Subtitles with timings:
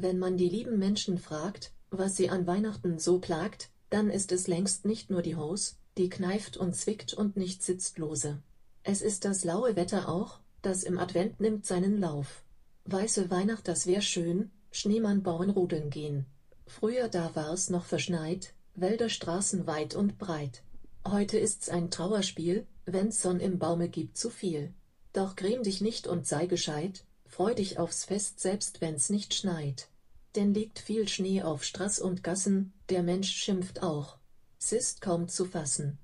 [0.00, 4.46] Wenn man die lieben Menschen fragt, was sie an Weihnachten so plagt, dann ist es
[4.46, 8.40] längst nicht nur die Hose, die kneift und zwickt und nicht sitzt lose.
[8.84, 12.44] Es ist das laue Wetter auch, das im Advent nimmt seinen Lauf.
[12.84, 16.26] Weiße Weihnacht, das wär schön, Schneemann bauen rodeln gehen.
[16.68, 20.62] Früher da war's noch verschneit, Wälder Straßen weit und breit.
[21.04, 24.72] Heute ist's ein Trauerspiel, wenn's Sonn im Baume gibt zu viel.
[25.12, 27.04] Doch gräm dich nicht und sei gescheit,
[27.38, 29.88] freu dich aufs Fest selbst wenn's nicht schneit.
[30.34, 34.18] Denn liegt viel Schnee auf Straß und Gassen, der Mensch schimpft auch.
[34.60, 36.00] S'ist kaum zu fassen.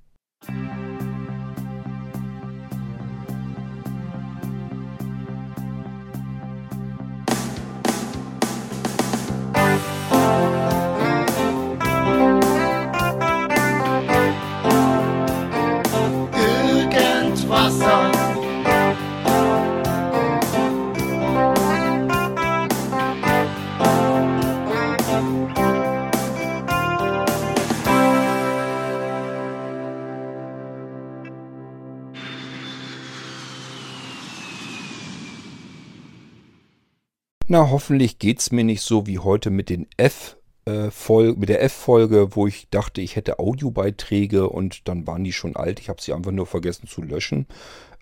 [37.55, 41.63] Na, hoffentlich geht's mir nicht so wie heute mit den F äh, Folge, mit der
[41.63, 45.79] F-Folge, wo ich dachte, ich hätte Audiobeiträge und dann waren die schon alt.
[45.79, 47.46] Ich habe sie einfach nur vergessen zu löschen.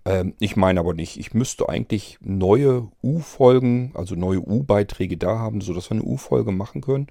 [0.06, 1.18] Ähm, ich meine aber nicht.
[1.18, 6.80] Ich müsste eigentlich neue U-Folgen, also neue U-Beiträge da haben, sodass wir eine U-Folge machen
[6.80, 7.08] können.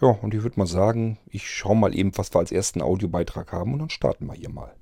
[0.00, 3.52] Ja, und ich würde mal sagen, ich schaue mal eben, was wir als ersten Audiobeitrag
[3.52, 4.72] haben und dann starten wir hier mal.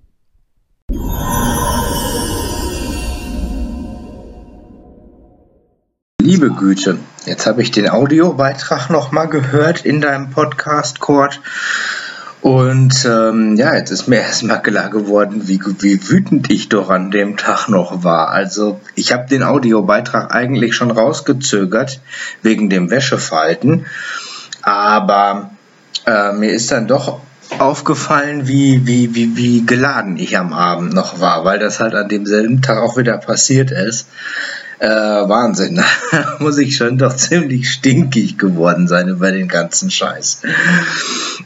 [6.30, 11.40] Liebe Güte, jetzt habe ich den Audiobeitrag nochmal gehört in deinem Podcast, Kurt.
[12.40, 17.10] Und ähm, ja, jetzt ist mir erstmal klar geworden, wie, wie wütend ich doch an
[17.10, 18.28] dem Tag noch war.
[18.28, 22.00] Also ich habe den Audiobeitrag eigentlich schon rausgezögert
[22.42, 23.86] wegen dem Wäschefalten.
[24.62, 25.50] Aber
[26.06, 27.18] äh, mir ist dann doch
[27.58, 32.08] aufgefallen, wie, wie, wie, wie geladen ich am Abend noch war, weil das halt an
[32.08, 34.06] demselben Tag auch wieder passiert ist.
[34.80, 35.76] Äh, Wahnsinn.
[35.76, 40.40] Da muss ich schon doch ziemlich stinkig geworden sein über den ganzen Scheiß.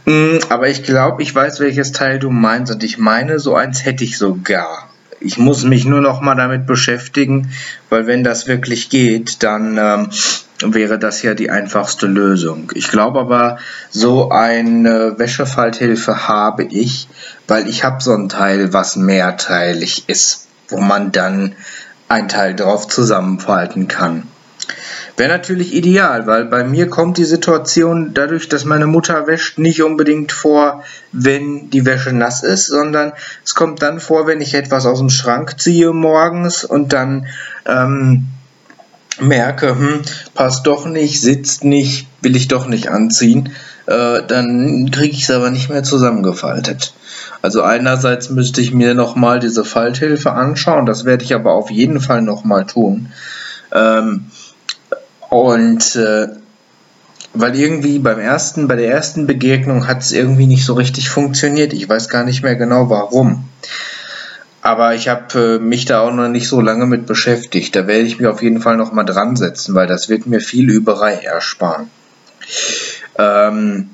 [0.04, 3.84] Mm, aber ich glaube, ich weiß, welches Teil du meinst und ich meine, so eins
[3.84, 4.88] hätte ich sogar.
[5.18, 7.50] Ich muss mich nur noch mal damit beschäftigen,
[7.90, 10.10] weil wenn das wirklich geht, dann ähm,
[10.72, 12.70] wäre das ja die einfachste Lösung.
[12.74, 13.58] Ich glaube aber,
[13.90, 17.08] so eine Wäschefalthilfe habe ich,
[17.48, 21.56] weil ich habe so ein Teil, was mehrteilig ist, wo man dann
[22.08, 24.24] ein Teil drauf zusammenfalten kann.
[25.16, 29.82] Wäre natürlich ideal, weil bei mir kommt die Situation dadurch, dass meine Mutter wäscht, nicht
[29.82, 30.82] unbedingt vor,
[31.12, 33.12] wenn die Wäsche nass ist, sondern
[33.44, 37.26] es kommt dann vor, wenn ich etwas aus dem Schrank ziehe morgens und dann
[37.64, 38.26] ähm,
[39.20, 40.02] merke, hm,
[40.34, 43.52] passt doch nicht, sitzt nicht, will ich doch nicht anziehen,
[43.86, 46.94] äh, dann kriege ich es aber nicht mehr zusammengefaltet.
[47.42, 52.00] Also einerseits müsste ich mir nochmal diese Falthilfe anschauen, das werde ich aber auf jeden
[52.00, 53.12] Fall nochmal tun.
[53.72, 54.26] Ähm,
[55.28, 56.28] und äh,
[57.34, 61.72] weil irgendwie beim ersten, bei der ersten Begegnung hat es irgendwie nicht so richtig funktioniert.
[61.72, 63.44] Ich weiß gar nicht mehr genau warum.
[64.62, 67.76] Aber ich habe äh, mich da auch noch nicht so lange mit beschäftigt.
[67.76, 70.70] Da werde ich mich auf jeden Fall nochmal dran setzen, weil das wird mir viel
[70.70, 71.90] Überei ersparen.
[73.18, 73.90] Ähm,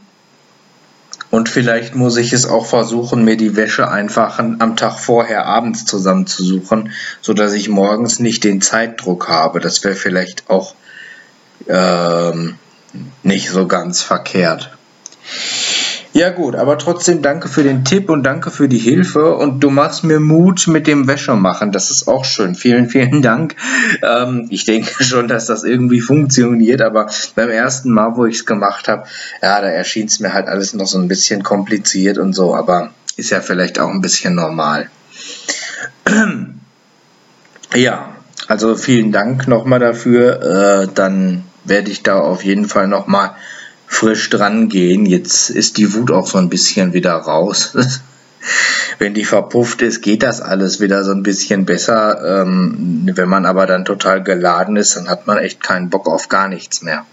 [1.31, 5.84] und vielleicht muss ich es auch versuchen, mir die Wäsche einfach am Tag vorher abends
[5.84, 9.60] zusammenzusuchen, so dass ich morgens nicht den Zeitdruck habe.
[9.60, 10.75] Das wäre vielleicht auch
[11.69, 12.56] ähm,
[13.22, 14.70] nicht so ganz verkehrt.
[16.12, 19.71] Ja gut, aber trotzdem danke für den Tipp und danke für die Hilfe und du
[19.71, 21.71] machst mir Mut mit dem Wäschemachen.
[21.71, 22.56] Das ist auch schön.
[22.56, 23.54] Vielen, vielen Dank.
[24.03, 27.06] Ähm, ich denke schon, dass das irgendwie funktioniert, aber
[27.37, 29.04] beim ersten Mal, wo ich es gemacht habe,
[29.41, 32.91] ja, da erschien es mir halt alles noch so ein bisschen kompliziert und so, aber
[33.16, 34.91] ist ja vielleicht auch ein bisschen normal.
[37.75, 38.09] ja,
[38.49, 40.82] also vielen Dank nochmal dafür.
[40.82, 43.37] Äh, dann werde ich da auf jeden Fall nochmal
[43.91, 45.05] frisch dran gehen.
[45.05, 47.76] Jetzt ist die Wut auch so ein bisschen wieder raus.
[48.99, 52.43] Wenn die verpufft ist, geht das alles wieder so ein bisschen besser.
[52.43, 56.29] Ähm, wenn man aber dann total geladen ist, dann hat man echt keinen Bock auf
[56.29, 57.05] gar nichts mehr.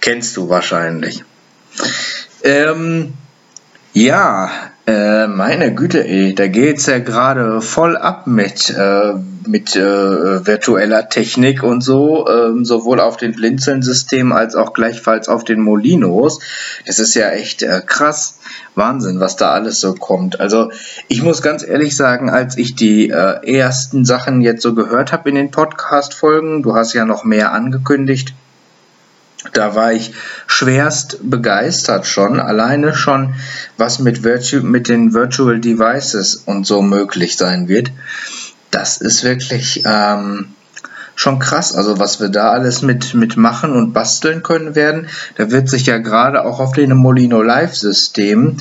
[0.00, 1.24] Kennst du wahrscheinlich.
[2.44, 3.12] Ähm,
[3.92, 4.50] ja,
[4.90, 9.14] äh, meine Güte, ey, da geht's ja gerade voll ab mit, äh,
[9.46, 15.44] mit äh, virtueller Technik und so, ähm, sowohl auf den Blinzeln-Systemen als auch gleichfalls auf
[15.44, 16.40] den Molinos.
[16.86, 18.38] Das ist ja echt äh, krass.
[18.74, 20.40] Wahnsinn, was da alles so kommt.
[20.40, 20.72] Also
[21.06, 25.28] ich muss ganz ehrlich sagen, als ich die äh, ersten Sachen jetzt so gehört habe
[25.28, 28.34] in den Podcast-Folgen, du hast ja noch mehr angekündigt,
[29.52, 30.14] Da war ich
[30.46, 33.34] schwerst begeistert schon, alleine schon,
[33.76, 37.90] was mit, Virtu mit den Virtual Devices und so möglich sein wird.
[38.70, 40.54] Das ist wirklich ähm,
[41.20, 41.74] schon krass.
[41.74, 45.86] Also was wir da alles mit, mit machen und basteln können werden, da wird sich
[45.86, 48.56] ja gerade auch auf den Molino Live System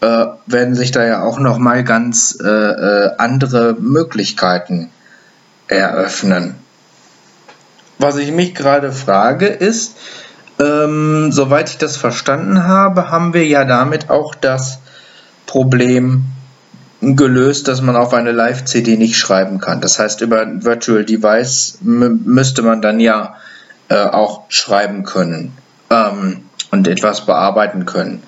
[0.00, 4.90] äh, werden sich da ja auch noch mal ganz äh, äh, andere Möglichkeiten
[5.66, 6.54] eröffnen.
[7.98, 9.96] Was ich mich gerade frage ist,
[10.58, 14.78] ähm, soweit ich das verstanden habe, haben wir ja damit auch das
[15.46, 16.24] Problem
[17.00, 19.80] gelöst, dass man auf eine Live-CD nicht schreiben kann.
[19.80, 23.36] Das heißt, über ein Virtual Device müsste man dann ja
[23.88, 25.52] äh, auch schreiben können
[25.90, 28.22] ähm, und etwas bearbeiten können.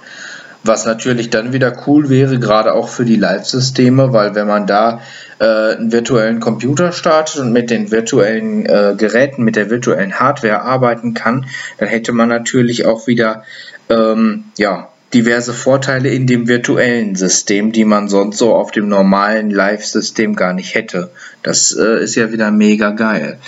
[0.66, 5.00] Was natürlich dann wieder cool wäre, gerade auch für die Live-Systeme, weil wenn man da
[5.38, 10.62] äh, einen virtuellen Computer startet und mit den virtuellen äh, Geräten, mit der virtuellen Hardware
[10.62, 11.46] arbeiten kann,
[11.78, 13.44] dann hätte man natürlich auch wieder
[13.88, 19.50] ähm, ja, diverse Vorteile in dem virtuellen System, die man sonst so auf dem normalen
[19.50, 21.10] Live-System gar nicht hätte.
[21.42, 23.38] Das äh, ist ja wieder mega geil.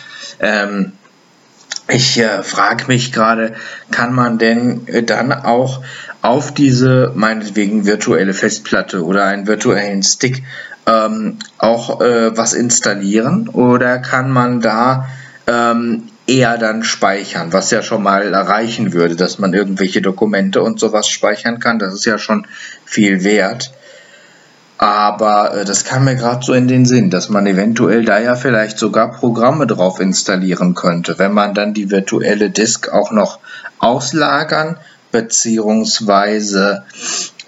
[0.41, 0.93] Ähm,
[1.91, 3.55] ich äh, frage mich gerade,
[3.91, 5.83] kann man denn äh, dann auch
[6.29, 10.43] auf diese meinetwegen virtuelle Festplatte oder einen virtuellen Stick
[10.87, 15.09] ähm, auch äh, was installieren oder kann man da
[15.47, 20.79] ähm, eher dann speichern, was ja schon mal erreichen würde, dass man irgendwelche Dokumente und
[20.79, 21.79] sowas speichern kann.
[21.79, 22.47] Das ist ja schon
[22.85, 23.73] viel wert.
[24.77, 28.37] Aber äh, das kam mir gerade so in den Sinn, dass man eventuell da ja
[28.37, 33.39] vielleicht sogar Programme drauf installieren könnte, wenn man dann die virtuelle Disk auch noch
[33.79, 34.77] auslagern
[35.19, 36.85] beziehungsweise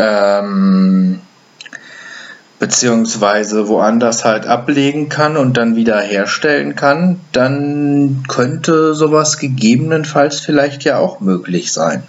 [0.01, 1.21] ähm,
[2.59, 10.83] beziehungsweise woanders halt ablegen kann und dann wieder herstellen kann, dann könnte sowas gegebenenfalls vielleicht
[10.83, 12.03] ja auch möglich sein.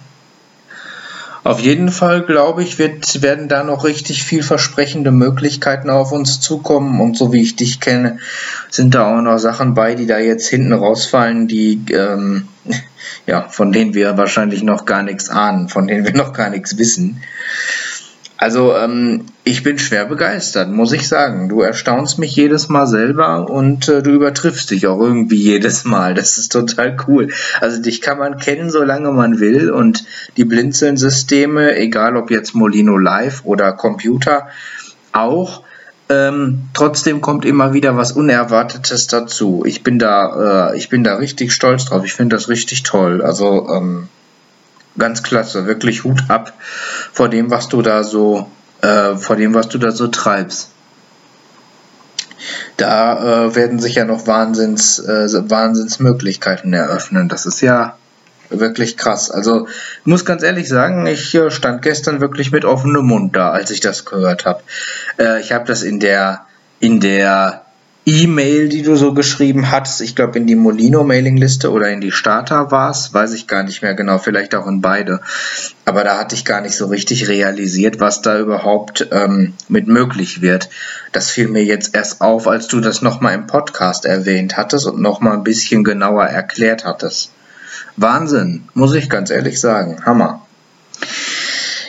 [1.44, 7.00] Auf jeden Fall, glaube ich, wird, werden da noch richtig vielversprechende Möglichkeiten auf uns zukommen.
[7.00, 8.18] Und so wie ich dich kenne,
[8.70, 12.46] sind da auch noch Sachen bei, die da jetzt hinten rausfallen, die, ähm,
[13.26, 16.78] ja, von denen wir wahrscheinlich noch gar nichts ahnen, von denen wir noch gar nichts
[16.78, 17.22] wissen.
[18.42, 21.48] Also ähm, ich bin schwer begeistert, muss ich sagen.
[21.48, 26.14] Du erstaunst mich jedes Mal selber und äh, du übertriffst dich auch irgendwie jedes Mal.
[26.14, 27.28] Das ist total cool.
[27.60, 30.04] Also dich kann man kennen, solange man will und
[30.36, 34.48] die Blinzeln-Systeme, egal ob jetzt Molino Live oder Computer,
[35.12, 35.62] auch.
[36.08, 39.62] Ähm, trotzdem kommt immer wieder was Unerwartetes dazu.
[39.64, 42.04] Ich bin da, äh, ich bin da richtig stolz drauf.
[42.04, 43.22] Ich finde das richtig toll.
[43.22, 44.08] Also ähm,
[44.98, 46.52] ganz klasse, wirklich Hut ab
[47.12, 48.50] vor dem, was du da so,
[48.80, 50.70] äh, vor dem, was du da so treibst.
[52.76, 57.28] Da äh, werden sich ja noch Wahnsinns, äh, Wahnsinnsmöglichkeiten eröffnen.
[57.28, 57.96] Das ist ja
[58.50, 59.30] wirklich krass.
[59.30, 63.50] Also ich muss ganz ehrlich sagen, ich äh, stand gestern wirklich mit offenem Mund da,
[63.50, 64.62] als ich das gehört habe.
[65.18, 66.46] Äh, ich habe das in der
[66.80, 67.61] in der
[68.04, 72.72] E-Mail, die du so geschrieben hattest, ich glaube in die Molino-Mailingliste oder in die Starter
[72.72, 75.20] war es, weiß ich gar nicht mehr genau, vielleicht auch in beide.
[75.84, 80.42] Aber da hatte ich gar nicht so richtig realisiert, was da überhaupt ähm, mit möglich
[80.42, 80.68] wird.
[81.12, 85.00] Das fiel mir jetzt erst auf, als du das nochmal im Podcast erwähnt hattest und
[85.00, 87.30] nochmal ein bisschen genauer erklärt hattest.
[87.96, 90.04] Wahnsinn, muss ich ganz ehrlich sagen.
[90.04, 90.44] Hammer.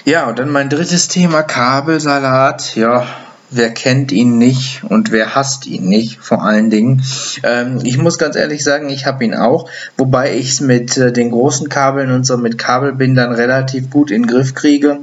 [0.06, 2.76] Ja, und dann mein drittes Thema, Kabelsalat.
[2.76, 3.08] Ja,
[3.56, 7.04] wer kennt ihn nicht und wer hasst ihn nicht, vor allen Dingen.
[7.44, 11.12] Ähm, ich muss ganz ehrlich sagen, ich habe ihn auch, wobei ich es mit äh,
[11.12, 15.00] den großen Kabeln und so mit Kabelbindern relativ gut in den Griff kriege.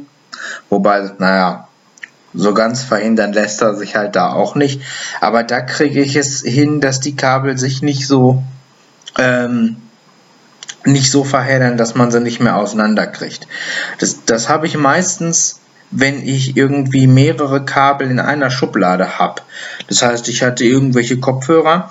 [0.68, 1.68] Wobei, naja,
[2.32, 4.82] so ganz verhindern lässt er sich halt da auch nicht.
[5.20, 8.42] Aber da kriege ich es hin, dass die Kabel sich nicht so
[9.18, 9.76] ähm,
[10.84, 13.46] nicht so verheddern, dass man sie nicht mehr auseinanderkriegt.
[13.98, 15.59] Das, das habe ich meistens
[15.90, 19.42] wenn ich irgendwie mehrere Kabel in einer Schublade habe.
[19.88, 21.90] Das heißt, ich hatte irgendwelche Kopfhörer.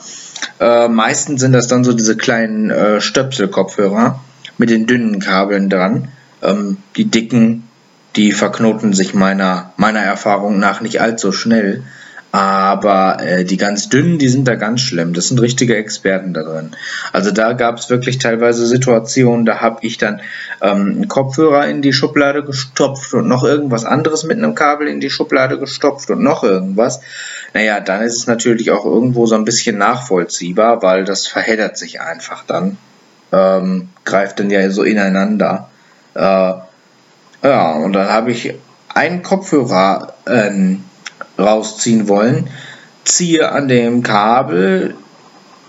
[0.59, 4.19] Äh, meistens sind das dann so diese kleinen äh, Stöpsel-Kopfhörer
[4.57, 6.09] mit den dünnen Kabeln dran.
[6.41, 7.67] Ähm, die dicken,
[8.15, 11.83] die verknoten sich meiner, meiner Erfahrung nach nicht allzu schnell.
[12.31, 15.13] Aber äh, die ganz dünnen, die sind da ganz schlimm.
[15.13, 16.75] Das sind richtige Experten da drin.
[17.11, 20.21] Also da gab es wirklich teilweise Situationen, da habe ich dann
[20.61, 24.99] ähm, einen Kopfhörer in die Schublade gestopft und noch irgendwas anderes mit einem Kabel in
[24.99, 27.01] die Schublade gestopft und noch irgendwas.
[27.55, 31.99] Naja, dann ist es natürlich auch irgendwo so ein bisschen nachvollziehbar, weil das verheddert sich
[31.99, 32.77] einfach dann.
[33.31, 35.69] Ähm, greift dann ja so ineinander.
[36.13, 36.53] Äh,
[37.41, 38.53] ja, und dann habe ich
[38.93, 40.83] einen Kopfhörer ähm,
[41.39, 42.49] rausziehen wollen,
[43.05, 44.95] ziehe an dem Kabel,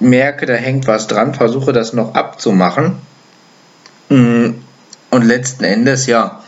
[0.01, 2.97] merke, da hängt was dran, versuche das noch abzumachen
[4.11, 4.55] Mm,
[5.11, 6.43] und letzten Endes, ja,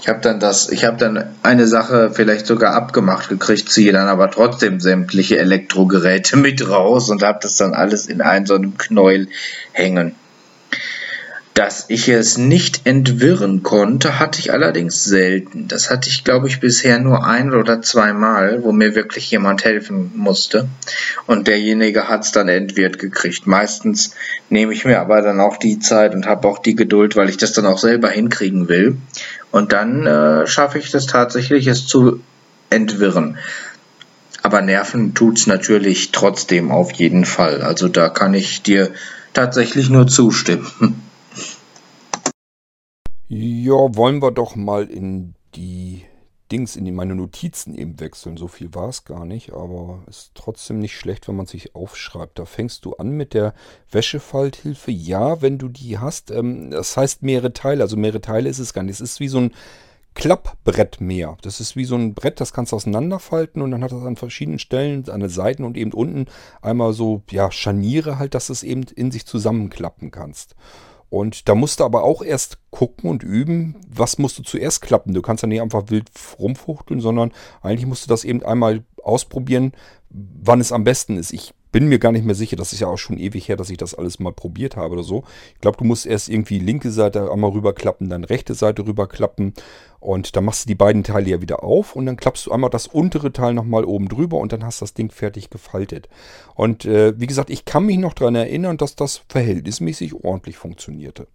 [0.00, 4.08] ich habe dann das, ich habe dann eine Sache vielleicht sogar abgemacht gekriegt, ziehe dann
[4.08, 8.76] aber trotzdem sämtliche Elektrogeräte mit raus und habe das dann alles in einem so einem
[8.76, 9.28] Knäuel
[9.72, 10.16] hängen.
[11.56, 15.68] Dass ich es nicht entwirren konnte, hatte ich allerdings selten.
[15.68, 20.12] Das hatte ich, glaube ich, bisher nur ein oder zweimal, wo mir wirklich jemand helfen
[20.14, 20.68] musste.
[21.26, 23.46] Und derjenige hat es dann entwirrt gekriegt.
[23.46, 24.14] Meistens
[24.50, 27.38] nehme ich mir aber dann auch die Zeit und habe auch die Geduld, weil ich
[27.38, 28.98] das dann auch selber hinkriegen will.
[29.50, 32.20] Und dann äh, schaffe ich das tatsächlich, es zu
[32.68, 33.38] entwirren.
[34.42, 37.62] Aber nerven tut es natürlich trotzdem auf jeden Fall.
[37.62, 38.90] Also da kann ich dir
[39.32, 41.00] tatsächlich nur zustimmen.
[43.28, 46.04] Ja, wollen wir doch mal in die
[46.52, 48.36] Dings, in die, meine Notizen eben wechseln.
[48.36, 52.38] So viel war es gar nicht, aber ist trotzdem nicht schlecht, wenn man sich aufschreibt.
[52.38, 53.52] Da fängst du an mit der
[53.90, 54.92] Wäschefalthilfe.
[54.92, 56.30] Ja, wenn du die hast.
[56.30, 57.82] Ähm, das heißt mehrere Teile.
[57.82, 58.94] Also mehrere Teile ist es gar nicht.
[58.94, 59.54] Es ist wie so ein
[60.14, 61.36] Klappbrett mehr.
[61.42, 64.16] Das ist wie so ein Brett, das kannst du auseinanderfalten und dann hat das an
[64.16, 66.26] verschiedenen Stellen, an den Seiten und eben unten
[66.62, 70.54] einmal so, ja, Scharniere halt, dass du es eben in sich zusammenklappen kannst.
[71.08, 75.14] Und da musst du aber auch erst gucken und üben, was musst du zuerst klappen.
[75.14, 77.32] Du kannst ja nicht einfach wild rumfuchteln, sondern
[77.62, 79.72] eigentlich musst du das eben einmal ausprobieren,
[80.10, 81.32] wann es am besten ist.
[81.32, 83.68] Ich bin mir gar nicht mehr sicher, das ist ja auch schon ewig her, dass
[83.68, 85.24] ich das alles mal probiert habe oder so.
[85.52, 89.52] Ich glaube, du musst erst irgendwie linke Seite einmal rüberklappen, dann rechte Seite rüberklappen
[90.00, 92.70] und dann machst du die beiden Teile ja wieder auf und dann klappst du einmal
[92.70, 96.08] das untere Teil nochmal oben drüber und dann hast das Ding fertig gefaltet.
[96.54, 101.26] Und äh, wie gesagt, ich kann mich noch daran erinnern, dass das verhältnismäßig ordentlich funktionierte.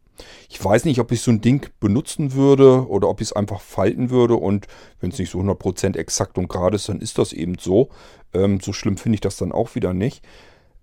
[0.50, 3.62] Ich weiß nicht, ob ich so ein Ding benutzen würde oder ob ich es einfach
[3.62, 4.68] falten würde und
[5.00, 7.90] wenn es nicht so 100% exakt und gerade ist, dann ist das eben so.
[8.34, 10.24] Ähm, so schlimm finde ich das dann auch wieder nicht.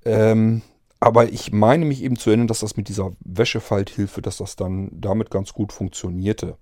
[0.04, 0.62] Ähm,
[1.00, 4.90] aber ich meine mich eben zu erinnern, dass das mit dieser Wäschefalthilfe, dass das dann
[4.92, 6.56] damit ganz gut funktionierte.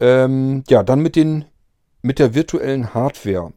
[0.00, 1.44] Ähm, ja, dann mit den
[2.02, 3.52] mit der virtuellen Hardware.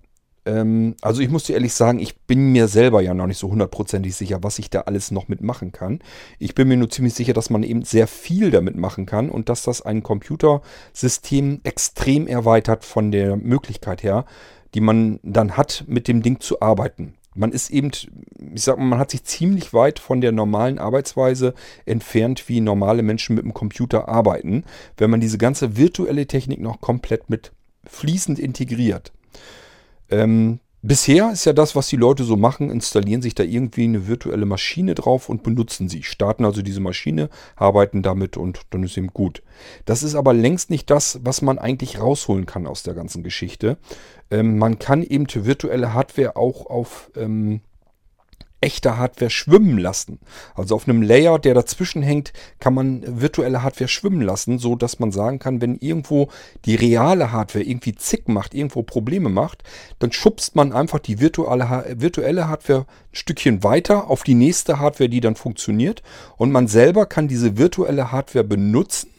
[0.46, 3.50] Ähm, also ich muss dir ehrlich sagen, ich bin mir selber ja noch nicht so
[3.50, 6.00] hundertprozentig sicher, was ich da alles noch mitmachen kann.
[6.40, 9.50] Ich bin mir nur ziemlich sicher, dass man eben sehr viel damit machen kann und
[9.50, 14.26] dass das ein Computersystem extrem erweitert von der Möglichkeit her,
[14.74, 17.16] die man dann hat, mit dem Ding zu arbeiten.
[17.36, 17.90] Man ist eben,
[18.54, 23.02] ich sag mal, man hat sich ziemlich weit von der normalen Arbeitsweise entfernt, wie normale
[23.02, 24.64] Menschen mit dem Computer arbeiten,
[24.98, 27.52] wenn man diese ganze virtuelle Technik noch komplett mit
[27.86, 29.12] fließend integriert.
[30.14, 34.06] Ähm, Bisher ist ja das, was die Leute so machen, installieren sich da irgendwie eine
[34.06, 36.04] virtuelle Maschine drauf und benutzen sie.
[36.04, 39.44] Starten also diese Maschine, arbeiten damit und dann ist eben gut.
[39.86, 43.78] Das ist aber längst nicht das, was man eigentlich rausholen kann aus der ganzen Geschichte.
[44.30, 47.62] Ähm, man kann eben virtuelle Hardware auch auf ähm,
[48.64, 50.20] echte Hardware schwimmen lassen.
[50.56, 55.00] Also auf einem Layer, der dazwischen hängt, kann man virtuelle Hardware schwimmen lassen, so dass
[55.00, 56.30] man sagen kann, wenn irgendwo
[56.66, 59.64] die reale Hardware irgendwie zick macht, irgendwo Probleme macht,
[60.00, 65.10] dann schubst man einfach die virtuelle, virtuelle Hardware ein Stückchen weiter auf die nächste Hardware,
[65.10, 66.02] die dann funktioniert
[66.38, 69.13] und man selber kann diese virtuelle Hardware benutzen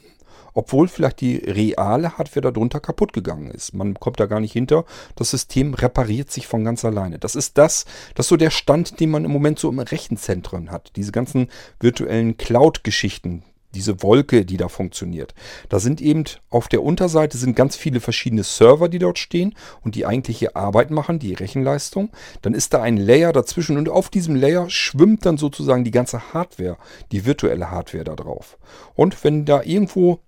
[0.54, 3.74] obwohl vielleicht die reale Hardware darunter kaputt gegangen ist.
[3.74, 4.84] Man kommt da gar nicht hinter.
[5.16, 7.18] Das System repariert sich von ganz alleine.
[7.18, 7.84] Das ist das,
[8.14, 10.92] das ist so der Stand, den man im Moment so im Rechenzentren hat.
[10.96, 11.48] Diese ganzen
[11.80, 13.42] virtuellen Cloud-Geschichten,
[13.74, 15.34] diese Wolke, die da funktioniert.
[15.68, 19.94] Da sind eben auf der Unterseite sind ganz viele verschiedene Server, die dort stehen und
[19.94, 22.10] die eigentliche Arbeit machen, die Rechenleistung.
[22.42, 26.32] Dann ist da ein Layer dazwischen und auf diesem Layer schwimmt dann sozusagen die ganze
[26.32, 26.76] Hardware,
[27.12, 28.58] die virtuelle Hardware da drauf.
[28.94, 30.20] Und wenn da irgendwo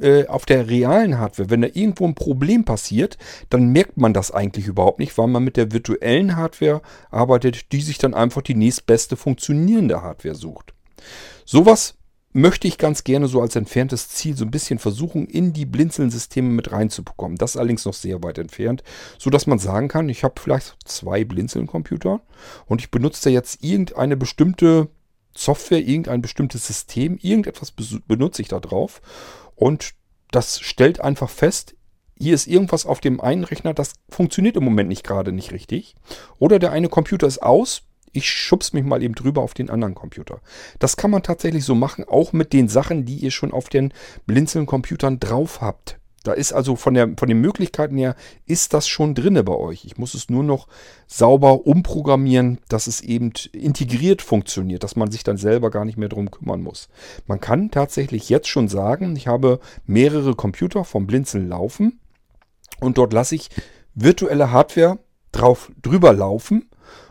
[0.00, 3.18] äh, auf der realen Hardware, wenn da irgendwo ein Problem passiert,
[3.50, 7.80] dann merkt man das eigentlich überhaupt nicht, weil man mit der virtuellen Hardware arbeitet, die
[7.80, 10.74] sich dann einfach die nächstbeste funktionierende Hardware sucht.
[11.44, 11.94] Sowas
[12.34, 16.48] möchte ich ganz gerne so als entferntes Ziel so ein bisschen versuchen, in die Blinzeln-Systeme
[16.48, 17.38] mit reinzubekommen.
[17.38, 18.82] Das ist allerdings noch sehr weit entfernt,
[19.18, 22.20] so dass man sagen kann, ich habe vielleicht zwei Blinzeln-Computer
[22.66, 24.88] und ich benutze da jetzt irgendeine bestimmte
[25.36, 27.72] Software, irgendein bestimmtes System, irgendetwas
[28.06, 29.00] benutze ich da drauf
[29.56, 29.94] und
[30.30, 31.76] das stellt einfach fest,
[32.18, 35.94] hier ist irgendwas auf dem einen Rechner, das funktioniert im Moment nicht gerade nicht richtig.
[36.38, 37.82] Oder der eine Computer ist aus,
[38.12, 40.40] ich schubs mich mal eben drüber auf den anderen Computer.
[40.78, 43.92] Das kann man tatsächlich so machen, auch mit den Sachen, die ihr schon auf den
[44.26, 45.98] Blinzeln-Computern drauf habt.
[46.24, 48.16] Da ist also von, der, von den Möglichkeiten her,
[48.46, 49.84] ist das schon drinne bei euch.
[49.84, 50.66] Ich muss es nur noch
[51.06, 56.08] sauber umprogrammieren, dass es eben integriert funktioniert, dass man sich dann selber gar nicht mehr
[56.08, 56.88] drum kümmern muss.
[57.26, 62.00] Man kann tatsächlich jetzt schon sagen, ich habe mehrere Computer vom Blinzeln laufen
[62.80, 63.50] und dort lasse ich
[63.94, 64.98] virtuelle Hardware
[65.30, 66.70] drauf drüber laufen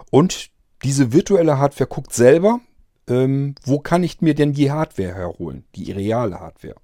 [0.10, 0.50] und
[0.84, 2.62] diese virtuelle Hardware guckt selber,
[3.08, 6.76] ähm, wo kann ich mir denn die Hardware herholen, die reale Hardware.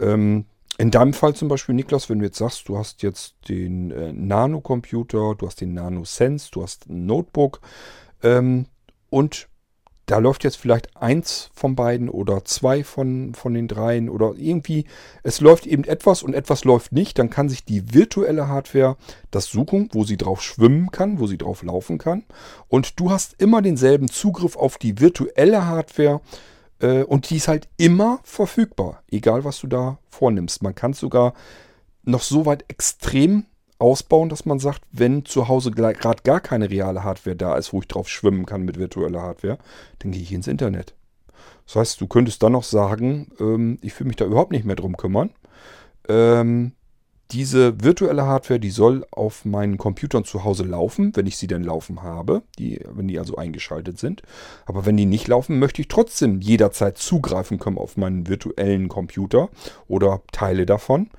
[0.00, 0.46] Ähm,
[0.78, 4.12] in deinem Fall zum Beispiel, Niklas, wenn du jetzt sagst, du hast jetzt den äh,
[4.12, 7.60] Nano-Computer, du hast den Nano Sense, du hast ein Notebook
[8.22, 8.66] ähm,
[9.10, 9.48] und
[10.06, 14.86] da läuft jetzt vielleicht eins von beiden oder zwei von, von den dreien oder irgendwie,
[15.22, 18.96] es läuft eben etwas und etwas läuft nicht, dann kann sich die virtuelle Hardware
[19.30, 22.24] das suchen, wo sie drauf schwimmen kann, wo sie drauf laufen kann.
[22.68, 26.22] Und du hast immer denselben Zugriff auf die virtuelle Hardware
[26.80, 30.62] und die ist halt immer verfügbar, egal was du da vornimmst.
[30.62, 31.34] Man kann sogar
[32.04, 33.46] noch so weit extrem
[33.78, 37.80] ausbauen, dass man sagt, wenn zu Hause gerade gar keine reale Hardware da ist, wo
[37.80, 39.58] ich drauf schwimmen kann mit virtueller Hardware,
[40.00, 40.94] dann gehe ich ins Internet.
[41.66, 44.76] Das heißt, du könntest dann noch sagen, ähm, ich will mich da überhaupt nicht mehr
[44.76, 45.30] drum kümmern.
[46.08, 46.72] Ähm,
[47.30, 51.62] diese virtuelle Hardware, die soll auf meinen Computern zu Hause laufen, wenn ich sie denn
[51.62, 54.22] laufen habe, die, wenn die also eingeschaltet sind.
[54.64, 59.50] Aber wenn die nicht laufen, möchte ich trotzdem jederzeit zugreifen können auf meinen virtuellen Computer
[59.88, 61.10] oder Teile davon.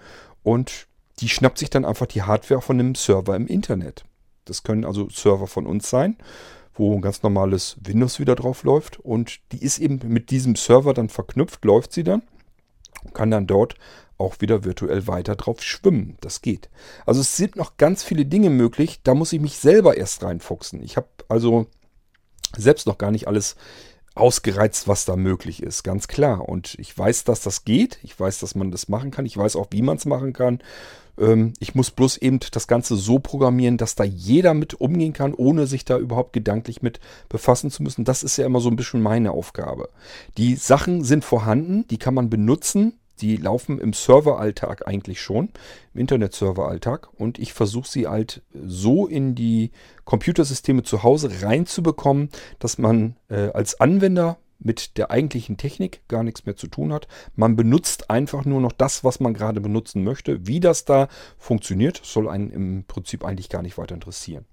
[0.42, 0.88] Und
[1.20, 4.04] die schnappt sich dann einfach die Hardware von einem Server im Internet.
[4.46, 6.18] Das können also Server von uns sein,
[6.74, 9.00] wo ein ganz normales Windows wieder drauf läuft.
[9.00, 12.24] Und die ist eben mit diesem Server dann verknüpft, läuft sie dann
[13.04, 13.76] und kann dann dort
[14.20, 16.18] auch wieder virtuell weiter drauf schwimmen.
[16.22, 16.70] Das geht.
[17.06, 19.00] Also es sind noch ganz viele Dinge möglich.
[19.04, 20.84] Da muss ich mich selber erst reinfuchsen.
[20.84, 21.68] Ich habe also
[22.58, 23.56] selbst noch gar nicht alles
[24.16, 26.50] ausgereizt, was da möglich ist, ganz klar.
[26.50, 28.00] Und ich weiß, dass das geht.
[28.04, 29.26] Ich weiß, dass man das machen kann.
[29.26, 30.60] Ich weiß auch, wie man es machen kann.
[31.18, 35.34] Ähm, ich muss bloß eben das Ganze so programmieren, dass da jeder mit umgehen kann,
[35.34, 37.00] ohne sich da überhaupt gedanklich mit
[37.30, 38.06] befassen zu müssen.
[38.06, 39.90] Das ist ja immer so ein bisschen meine Aufgabe.
[40.38, 43.00] Die Sachen sind vorhanden, die kann man benutzen.
[43.22, 45.50] Die laufen im Serveralltag eigentlich schon,
[45.94, 47.10] im Internet-Serveralltag.
[47.14, 49.72] Und ich versuche sie halt so in die
[50.06, 56.46] Computersysteme zu Hause reinzubekommen, dass man äh, als Anwender mit der eigentlichen Technik gar nichts
[56.46, 57.08] mehr zu tun hat.
[57.36, 60.46] Man benutzt einfach nur noch das, was man gerade benutzen möchte.
[60.46, 61.08] Wie das da
[61.38, 64.46] funktioniert, soll einen im Prinzip eigentlich gar nicht weiter interessieren.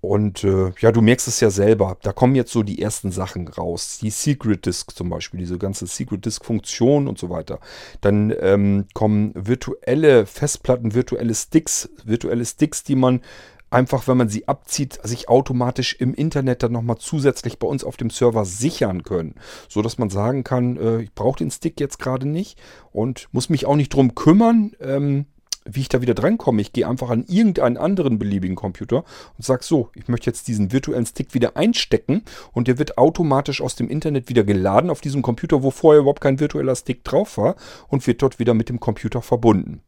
[0.00, 3.48] Und äh, ja, du merkst es ja selber, da kommen jetzt so die ersten Sachen
[3.48, 3.98] raus.
[4.00, 7.58] Die Secret Disk zum Beispiel, diese ganze Secret Disk Funktion und so weiter.
[8.00, 13.22] Dann ähm, kommen virtuelle Festplatten, virtuelle Sticks, virtuelle Sticks, die man
[13.70, 17.96] einfach, wenn man sie abzieht, sich automatisch im Internet dann nochmal zusätzlich bei uns auf
[17.96, 19.34] dem Server sichern können.
[19.68, 22.58] So dass man sagen kann, äh, ich brauche den Stick jetzt gerade nicht
[22.92, 25.26] und muss mich auch nicht drum kümmern, ähm,
[25.70, 26.60] wie ich da wieder drankomme.
[26.60, 29.04] Ich gehe einfach an irgendeinen anderen beliebigen Computer
[29.36, 33.60] und sage so, ich möchte jetzt diesen virtuellen Stick wieder einstecken und der wird automatisch
[33.60, 37.38] aus dem Internet wieder geladen auf diesem Computer, wo vorher überhaupt kein virtueller Stick drauf
[37.38, 37.56] war
[37.88, 39.82] und wird dort wieder mit dem Computer verbunden.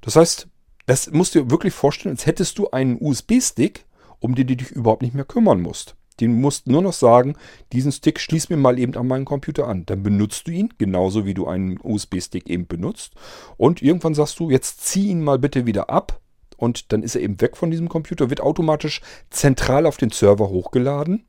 [0.00, 0.48] Das heißt,
[0.86, 3.86] das musst du dir wirklich vorstellen, als hättest du einen USB-Stick,
[4.18, 5.96] um den du dich überhaupt nicht mehr kümmern musst.
[6.20, 7.34] Den musst nur noch sagen,
[7.72, 9.84] diesen Stick schließ mir mal eben an meinen Computer an.
[9.86, 13.14] Dann benutzt du ihn, genauso wie du einen USB-Stick eben benutzt.
[13.56, 16.20] Und irgendwann sagst du, jetzt zieh ihn mal bitte wieder ab.
[16.56, 19.00] Und dann ist er eben weg von diesem Computer, wird automatisch
[19.30, 21.26] zentral auf den Server hochgeladen.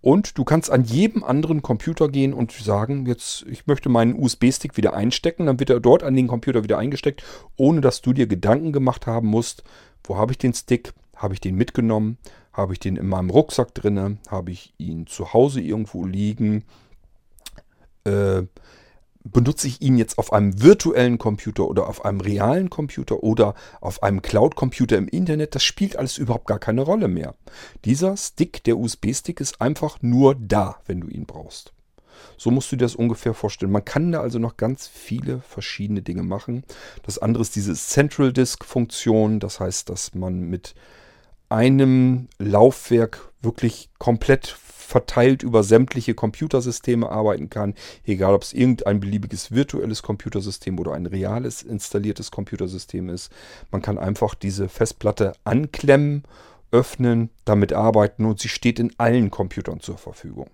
[0.00, 4.76] Und du kannst an jedem anderen Computer gehen und sagen, jetzt, ich möchte meinen USB-Stick
[4.76, 5.46] wieder einstecken.
[5.46, 7.24] Dann wird er dort an den Computer wieder eingesteckt,
[7.56, 9.64] ohne dass du dir Gedanken gemacht haben musst,
[10.04, 10.92] wo habe ich den Stick?
[11.16, 12.18] Habe ich den mitgenommen?
[12.58, 14.18] Habe ich den in meinem Rucksack drinne?
[14.28, 16.64] Habe ich ihn zu Hause irgendwo liegen?
[18.02, 18.42] Äh,
[19.22, 24.02] benutze ich ihn jetzt auf einem virtuellen Computer oder auf einem realen Computer oder auf
[24.02, 27.36] einem Cloud-Computer im Internet, das spielt alles überhaupt gar keine Rolle mehr.
[27.84, 31.72] Dieser Stick, der USB-Stick, ist einfach nur da, wenn du ihn brauchst.
[32.36, 33.70] So musst du dir das ungefähr vorstellen.
[33.70, 36.64] Man kann da also noch ganz viele verschiedene Dinge machen.
[37.04, 39.38] Das andere ist diese Central Disk-Funktion.
[39.38, 40.74] Das heißt, dass man mit
[41.48, 44.46] einem Laufwerk wirklich komplett
[44.88, 47.74] verteilt über sämtliche Computersysteme arbeiten kann,
[48.06, 53.30] egal ob es irgendein beliebiges virtuelles Computersystem oder ein reales installiertes Computersystem ist.
[53.70, 56.22] Man kann einfach diese Festplatte anklemmen,
[56.70, 60.48] öffnen, damit arbeiten und sie steht in allen Computern zur Verfügung.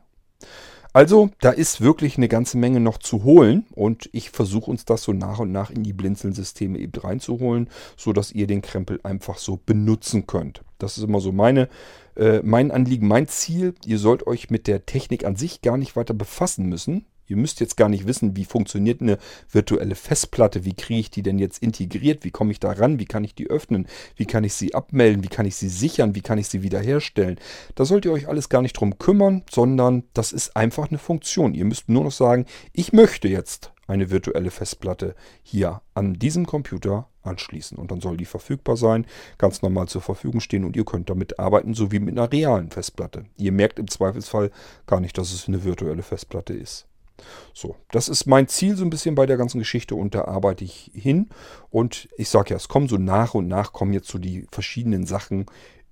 [0.92, 5.02] Also, da ist wirklich eine ganze Menge noch zu holen und ich versuche uns das
[5.02, 9.58] so nach und nach in die Blinzeln-Systeme eben reinzuholen, sodass ihr den Krempel einfach so
[9.64, 10.62] benutzen könnt.
[10.84, 11.68] Das ist immer so meine,
[12.16, 13.74] äh, mein Anliegen, mein Ziel.
[13.86, 17.06] Ihr sollt euch mit der Technik an sich gar nicht weiter befassen müssen.
[17.26, 19.16] Ihr müsst jetzt gar nicht wissen, wie funktioniert eine
[19.50, 23.06] virtuelle Festplatte, wie kriege ich die denn jetzt integriert, wie komme ich da ran, wie
[23.06, 26.20] kann ich die öffnen, wie kann ich sie abmelden, wie kann ich sie sichern, wie
[26.20, 27.40] kann ich sie wiederherstellen.
[27.76, 31.54] Da sollt ihr euch alles gar nicht drum kümmern, sondern das ist einfach eine Funktion.
[31.54, 32.44] Ihr müsst nur noch sagen,
[32.74, 37.78] ich möchte jetzt eine virtuelle Festplatte hier an diesem Computer anschließen.
[37.78, 39.06] Und dann soll die verfügbar sein,
[39.38, 42.70] ganz normal zur Verfügung stehen und ihr könnt damit arbeiten, so wie mit einer realen
[42.70, 43.24] Festplatte.
[43.36, 44.50] Ihr merkt im Zweifelsfall
[44.86, 46.86] gar nicht, dass es eine virtuelle Festplatte ist.
[47.52, 50.64] So, das ist mein Ziel so ein bisschen bei der ganzen Geschichte und da arbeite
[50.64, 51.28] ich hin.
[51.70, 55.06] Und ich sage ja, es kommen so nach und nach kommen jetzt so die verschiedenen
[55.06, 55.46] Sachen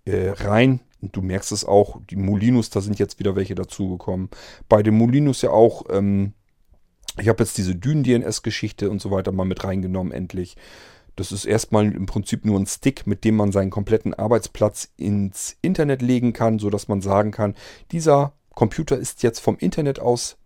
[0.04, 0.80] äh, rein.
[1.00, 4.30] Du merkst es auch, die Molinos, da sind jetzt wieder welche dazugekommen.
[4.68, 6.34] Bei den Molinos ja auch, ähm,
[7.18, 10.56] ich habe jetzt diese Dünen-DNS-Geschichte und so weiter mal mit reingenommen, endlich.
[11.16, 15.56] Das ist erstmal im Prinzip nur ein Stick, mit dem man seinen kompletten Arbeitsplatz ins
[15.60, 17.54] Internet legen kann, sodass man sagen kann,
[17.90, 20.38] dieser Computer ist jetzt vom Internet aus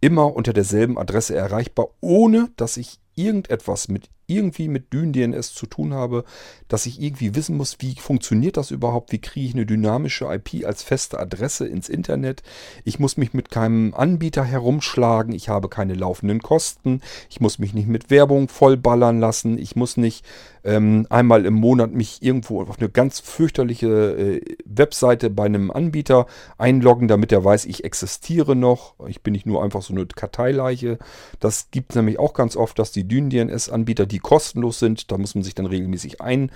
[0.00, 5.94] immer unter derselben Adresse erreichbar, ohne dass ich irgendetwas mit irgendwie mit Dyn-DNS zu tun
[5.94, 6.24] habe,
[6.68, 10.66] dass ich irgendwie wissen muss, wie funktioniert das überhaupt, wie kriege ich eine dynamische IP
[10.66, 12.42] als feste Adresse ins Internet.
[12.84, 17.74] Ich muss mich mit keinem Anbieter herumschlagen, ich habe keine laufenden Kosten, ich muss mich
[17.74, 20.24] nicht mit Werbung vollballern lassen, ich muss nicht
[20.66, 26.26] ähm, einmal im Monat mich irgendwo auf eine ganz fürchterliche äh, Webseite bei einem Anbieter
[26.58, 28.94] einloggen, damit er weiß, ich existiere noch.
[29.06, 30.98] Ich bin nicht nur einfach so eine Karteileiche.
[31.38, 35.36] Das gibt es nämlich auch ganz oft, dass die Dyn-DNS-Anbieter, die kostenlos sind, da muss
[35.36, 36.50] man sich dann regelmäßig einloggen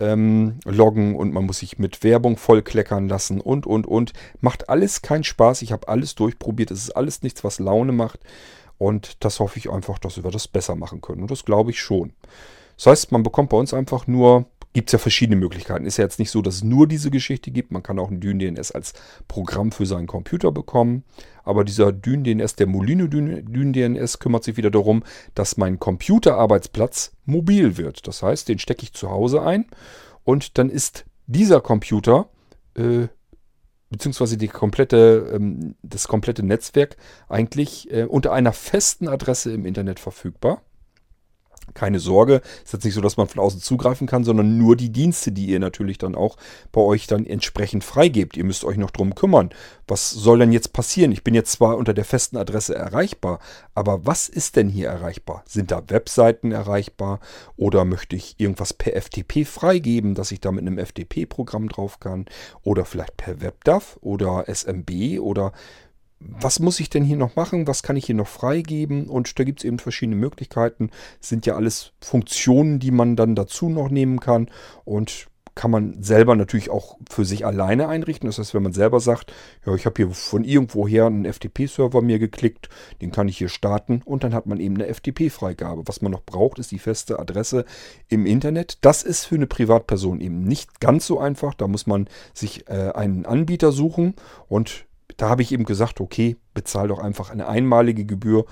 [0.00, 4.14] ähm, und man muss sich mit Werbung vollkleckern lassen und, und, und.
[4.40, 5.60] Macht alles keinen Spaß.
[5.60, 6.70] Ich habe alles durchprobiert.
[6.70, 8.20] Es ist alles nichts, was Laune macht.
[8.78, 11.20] Und das hoffe ich einfach, dass wir das besser machen können.
[11.20, 12.14] Und das glaube ich schon.
[12.80, 15.84] Das heißt, man bekommt bei uns einfach nur, gibt es ja verschiedene Möglichkeiten.
[15.84, 17.72] Ist ja jetzt nicht so, dass es nur diese Geschichte gibt.
[17.72, 18.94] Man kann auch ein DynDNS als
[19.28, 21.04] Programm für seinen Computer bekommen.
[21.44, 25.02] Aber dieser DynDNS, der Molino DynDNS, kümmert sich wieder darum,
[25.34, 28.06] dass mein Computerarbeitsplatz mobil wird.
[28.06, 29.66] Das heißt, den stecke ich zu Hause ein
[30.24, 32.30] und dann ist dieser Computer
[32.76, 33.08] äh,
[33.90, 36.96] beziehungsweise die komplette, ähm, das komplette Netzwerk
[37.28, 40.62] eigentlich äh, unter einer festen Adresse im Internet verfügbar
[41.74, 44.90] keine Sorge, ist jetzt nicht so, dass man von außen zugreifen kann, sondern nur die
[44.90, 46.36] Dienste, die ihr natürlich dann auch
[46.72, 48.36] bei euch dann entsprechend freigebt.
[48.36, 49.50] Ihr müsst euch noch drum kümmern.
[49.86, 51.12] Was soll denn jetzt passieren?
[51.12, 53.40] Ich bin jetzt zwar unter der festen Adresse erreichbar,
[53.74, 55.42] aber was ist denn hier erreichbar?
[55.46, 57.20] Sind da Webseiten erreichbar
[57.56, 62.26] oder möchte ich irgendwas per FTP freigeben, dass ich da mit einem FTP-Programm drauf kann
[62.62, 65.52] oder vielleicht per WebDAV oder SMB oder
[66.20, 67.66] was muss ich denn hier noch machen?
[67.66, 69.08] Was kann ich hier noch freigeben?
[69.08, 70.90] Und da gibt es eben verschiedene Möglichkeiten.
[71.18, 74.50] Sind ja alles Funktionen, die man dann dazu noch nehmen kann.
[74.84, 78.28] Und kann man selber natürlich auch für sich alleine einrichten.
[78.28, 79.32] Das heißt, wenn man selber sagt,
[79.66, 82.68] ja, ich habe hier von irgendwoher einen FTP-Server mir geklickt,
[83.00, 85.82] den kann ich hier starten und dann hat man eben eine FTP-Freigabe.
[85.86, 87.64] Was man noch braucht, ist die feste Adresse
[88.08, 88.78] im Internet.
[88.82, 91.54] Das ist für eine Privatperson eben nicht ganz so einfach.
[91.54, 94.14] Da muss man sich äh, einen Anbieter suchen
[94.48, 94.86] und
[95.20, 98.46] da habe ich eben gesagt, okay, bezahl doch einfach eine einmalige Gebühr.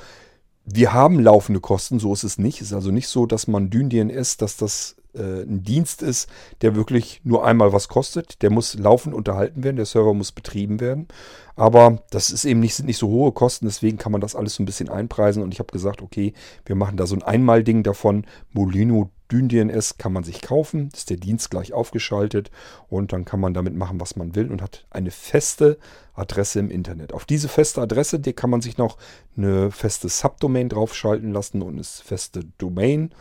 [0.66, 2.60] Wir haben laufende Kosten, so ist es nicht.
[2.60, 6.28] Es ist also nicht so, dass man DynDNS, dass das äh, ein Dienst ist,
[6.60, 8.42] der wirklich nur einmal was kostet.
[8.42, 11.08] Der muss laufend unterhalten werden, der Server muss betrieben werden.
[11.56, 14.56] Aber das ist eben nicht, sind nicht so hohe Kosten, deswegen kann man das alles
[14.56, 15.42] so ein bisschen einpreisen.
[15.42, 16.34] Und ich habe gesagt, okay,
[16.66, 18.26] wir machen da so ein Einmalding davon.
[18.52, 22.50] Molino DynDNS kann man sich kaufen, ist der Dienst gleich aufgeschaltet
[22.88, 25.78] und dann kann man damit machen, was man will und hat eine feste
[26.14, 27.12] Adresse im Internet.
[27.12, 28.96] Auf diese feste Adresse, die kann man sich noch
[29.36, 33.12] eine feste Subdomain draufschalten lassen und eine feste Domain.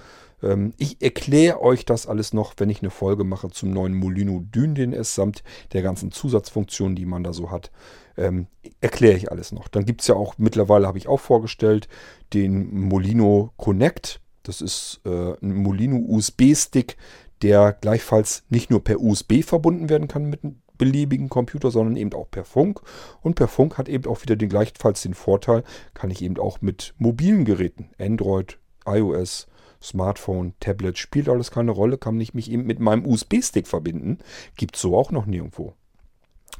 [0.41, 4.43] Ähm, ich erkläre euch das alles noch, wenn ich eine Folge mache zum neuen Molino
[4.53, 5.43] DynDNS samt
[5.73, 7.71] der ganzen Zusatzfunktionen, die man da so hat.
[8.17, 8.47] Ähm,
[8.81, 9.67] erkläre ich alles noch.
[9.67, 11.87] Dann gibt es ja auch, mittlerweile habe ich auch vorgestellt,
[12.33, 16.97] den Molino Connect das ist äh, ein Molino USB-Stick,
[17.41, 22.13] der gleichfalls nicht nur per USB verbunden werden kann mit einem beliebigen Computer, sondern eben
[22.13, 22.81] auch per Funk.
[23.21, 26.62] Und per Funk hat eben auch wieder den gleichfalls den Vorteil, kann ich eben auch
[26.62, 29.47] mit mobilen Geräten, Android, iOS,
[29.81, 34.19] Smartphone, Tablet, spielt alles keine Rolle, kann ich mich eben mit meinem USB-Stick verbinden.
[34.55, 35.73] Gibt es so auch noch nirgendwo.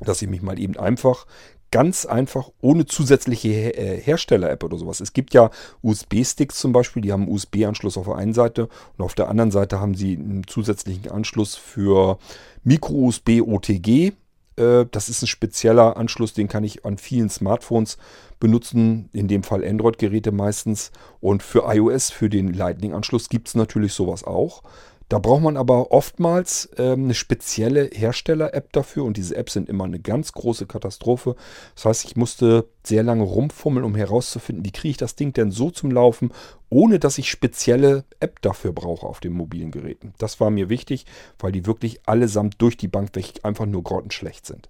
[0.02, 1.26] Dass ich mich mal eben einfach
[1.71, 4.99] ganz einfach ohne zusätzliche äh, Hersteller-App oder sowas.
[5.01, 5.51] Es gibt ja
[5.82, 9.51] USB-Sticks zum Beispiel, die haben einen USB-Anschluss auf der einen Seite und auf der anderen
[9.51, 12.17] Seite haben sie einen zusätzlichen Anschluss für
[12.63, 14.13] Micro-USB OTG.
[14.56, 17.97] Äh, das ist ein spezieller Anschluss, den kann ich an vielen Smartphones
[18.39, 20.91] benutzen, in dem Fall Android-Geräte meistens.
[21.19, 24.63] Und für iOS, für den Lightning-Anschluss gibt es natürlich sowas auch.
[25.10, 29.86] Da braucht man aber oftmals ähm, eine spezielle Hersteller-App dafür und diese Apps sind immer
[29.86, 31.36] eine ganz große Katastrophe.
[31.76, 35.52] Das heißt, ich musste sehr lange rumfummeln, um herauszufinden, wie kriege ich das Ding denn
[35.52, 36.34] so zum Laufen,
[36.70, 40.13] ohne dass ich spezielle App dafür brauche auf den mobilen Geräten.
[40.17, 41.06] Das war mir wichtig,
[41.39, 44.67] weil die wirklich allesamt durch die Bank weg einfach nur grottenschlecht sind.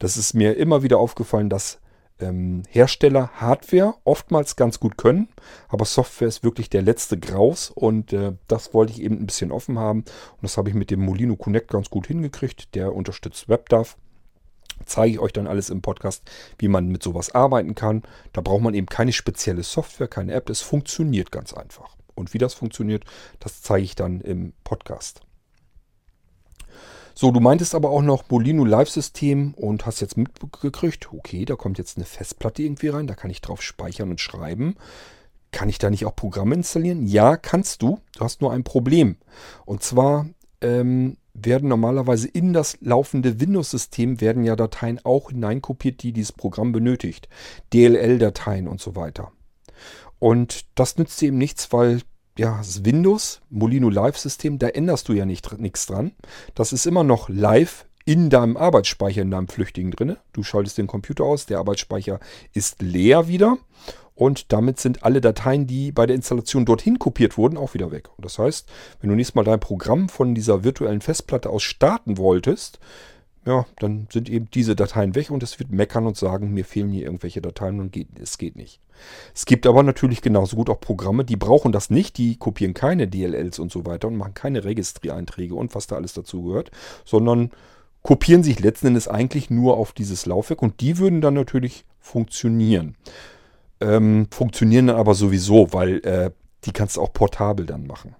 [0.00, 1.78] Das ist mir immer wieder aufgefallen, dass
[2.20, 5.28] ähm, Hersteller Hardware oftmals ganz gut können,
[5.68, 9.52] aber Software ist wirklich der letzte Graus und äh, das wollte ich eben ein bisschen
[9.52, 12.74] offen haben und das habe ich mit dem Molino Connect ganz gut hingekriegt.
[12.74, 13.96] Der unterstützt WebDAV.
[14.84, 16.22] Zeige ich euch dann alles im Podcast,
[16.58, 18.02] wie man mit sowas arbeiten kann.
[18.34, 20.50] Da braucht man eben keine spezielle Software, keine App.
[20.50, 21.96] Es funktioniert ganz einfach.
[22.14, 23.04] Und wie das funktioniert,
[23.40, 25.25] das zeige ich dann im Podcast.
[27.18, 31.78] So, du meintest aber auch noch Molino Live-System und hast jetzt mitgekriegt, okay, da kommt
[31.78, 34.76] jetzt eine Festplatte irgendwie rein, da kann ich drauf speichern und schreiben.
[35.50, 37.06] Kann ich da nicht auch Programme installieren?
[37.06, 38.00] Ja, kannst du.
[38.14, 39.16] Du hast nur ein Problem.
[39.64, 40.26] Und zwar
[40.60, 46.72] ähm, werden normalerweise in das laufende Windows-System werden ja Dateien auch hineinkopiert, die dieses Programm
[46.72, 47.30] benötigt.
[47.72, 49.32] DLL-Dateien und so weiter.
[50.18, 52.02] Und das nützt eben nichts, weil
[52.38, 56.12] ja, das Windows, Molino Live-System, da änderst du ja nicht, nichts dran.
[56.54, 60.16] Das ist immer noch live in deinem Arbeitsspeicher, in deinem Flüchtigen drin.
[60.32, 62.20] Du schaltest den Computer aus, der Arbeitsspeicher
[62.52, 63.58] ist leer wieder
[64.14, 68.08] und damit sind alle Dateien, die bei der Installation dorthin kopiert wurden, auch wieder weg.
[68.16, 68.68] Und das heißt,
[69.00, 72.80] wenn du nächstes Mal dein Programm von dieser virtuellen Festplatte aus starten wolltest,
[73.46, 76.90] ja, dann sind eben diese Dateien weg und es wird meckern und sagen, mir fehlen
[76.90, 78.80] hier irgendwelche Dateien und geht, es geht nicht.
[79.34, 83.06] Es gibt aber natürlich genauso gut auch Programme, die brauchen das nicht, die kopieren keine
[83.06, 86.72] DLLs und so weiter und machen keine Registriereinträge und was da alles dazu gehört,
[87.04, 87.50] sondern
[88.02, 92.96] kopieren sich letzten Endes eigentlich nur auf dieses Laufwerk und die würden dann natürlich funktionieren.
[93.80, 96.30] Ähm, funktionieren dann aber sowieso, weil äh,
[96.64, 98.16] die kannst du auch portabel dann machen.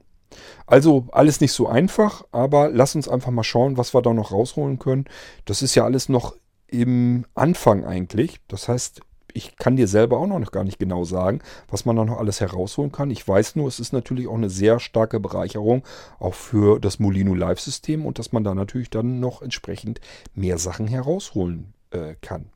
[0.66, 4.32] Also alles nicht so einfach, aber lass uns einfach mal schauen, was wir da noch
[4.32, 5.04] rausholen können.
[5.44, 6.36] Das ist ja alles noch
[6.68, 8.40] im Anfang eigentlich.
[8.48, 9.00] Das heißt,
[9.36, 12.40] ich kann dir selber auch noch gar nicht genau sagen, was man da noch alles
[12.40, 13.10] herausholen kann.
[13.10, 15.84] Ich weiß nur, es ist natürlich auch eine sehr starke Bereicherung
[16.18, 20.00] auch für das Molino Live-System und dass man da natürlich dann noch entsprechend
[20.34, 22.46] mehr Sachen herausholen äh, kann.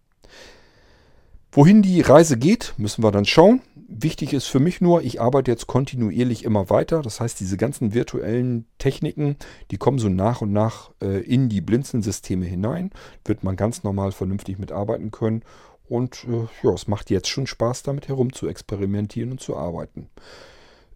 [1.52, 3.60] Wohin die Reise geht, müssen wir dann schauen.
[3.74, 7.02] Wichtig ist für mich nur, ich arbeite jetzt kontinuierlich immer weiter.
[7.02, 9.36] Das heißt, diese ganzen virtuellen Techniken,
[9.72, 12.90] die kommen so nach und nach äh, in die Blinzeln-Systeme hinein.
[13.24, 15.42] Wird man ganz normal vernünftig mitarbeiten können.
[15.88, 20.08] Und äh, ja, es macht jetzt schon Spaß, damit herum zu experimentieren und zu arbeiten.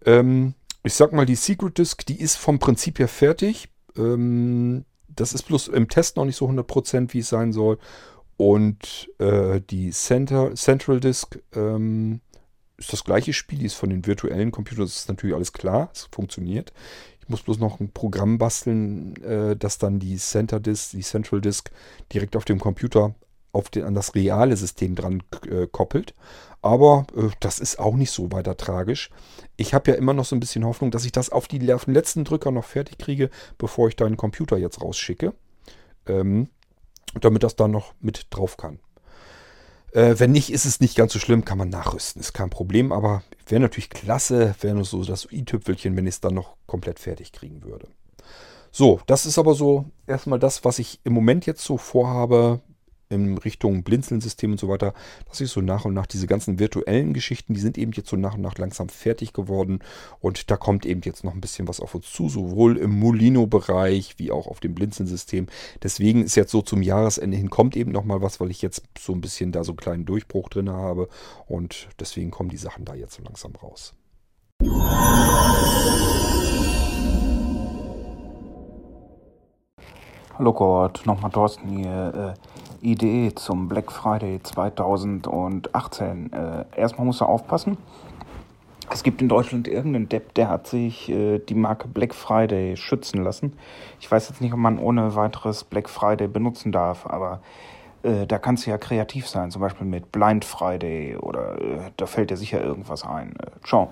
[0.06, 3.70] Ähm, ich sag mal, die Secret Disk, die ist vom Prinzip her fertig.
[3.96, 7.78] Ähm, das ist bloß im Test noch nicht so 100%, wie es sein soll.
[8.36, 12.20] Und äh, die Center, Central Disk ähm,
[12.76, 15.90] ist das gleiche Spiel, die ist von den virtuellen Computern, das ist natürlich alles klar,
[15.94, 16.72] es funktioniert.
[17.20, 21.40] Ich muss bloß noch ein Programm basteln, äh, das dann die Center Disk, die Central
[21.40, 21.70] Disk
[22.12, 23.14] direkt auf dem Computer
[23.52, 26.14] auf den, an das reale System dran äh, koppelt.
[26.60, 29.10] Aber äh, das ist auch nicht so weiter tragisch.
[29.56, 31.78] Ich habe ja immer noch so ein bisschen Hoffnung, dass ich das auf, die, den
[31.86, 35.34] letzten Drücker noch fertig kriege, bevor ich deinen Computer jetzt rausschicke.
[36.06, 36.48] Ähm,
[37.20, 38.78] damit das dann noch mit drauf kann.
[39.92, 42.90] Äh, wenn nicht, ist es nicht ganz so schlimm, kann man nachrüsten, ist kein Problem,
[42.90, 46.98] aber wäre natürlich klasse, wäre nur so das i-Tüpfelchen, wenn ich es dann noch komplett
[46.98, 47.86] fertig kriegen würde.
[48.72, 52.60] So, das ist aber so erstmal das, was ich im Moment jetzt so vorhabe,
[53.08, 54.94] in Richtung Blinzeln-System und so weiter,
[55.28, 58.16] dass ich so nach und nach diese ganzen virtuellen Geschichten, die sind eben jetzt so
[58.16, 59.80] nach und nach langsam fertig geworden
[60.20, 64.18] und da kommt eben jetzt noch ein bisschen was auf uns zu, sowohl im Molino-Bereich
[64.18, 65.46] wie auch auf dem Blinzeln-System.
[65.82, 68.82] Deswegen ist jetzt so zum Jahresende hin kommt eben noch mal was, weil ich jetzt
[68.98, 71.08] so ein bisschen da so einen kleinen Durchbruch drin habe
[71.46, 73.94] und deswegen kommen die Sachen da jetzt so langsam raus.
[80.36, 82.34] Hallo Gott, nochmal Thorsten hier.
[82.36, 86.32] Äh, Idee zum Black Friday 2018.
[86.32, 87.78] Äh, erstmal muss er aufpassen.
[88.90, 93.24] Es gibt in Deutschland irgendeinen Depp, der hat sich äh, die Marke Black Friday schützen
[93.24, 93.54] lassen.
[93.98, 97.40] Ich weiß jetzt nicht, ob man ohne weiteres Black Friday benutzen darf, aber
[98.02, 102.06] äh, da kannst du ja kreativ sein, zum Beispiel mit Blind Friday oder äh, da
[102.06, 103.34] fällt dir sicher irgendwas ein.
[103.40, 103.90] Äh, ciao.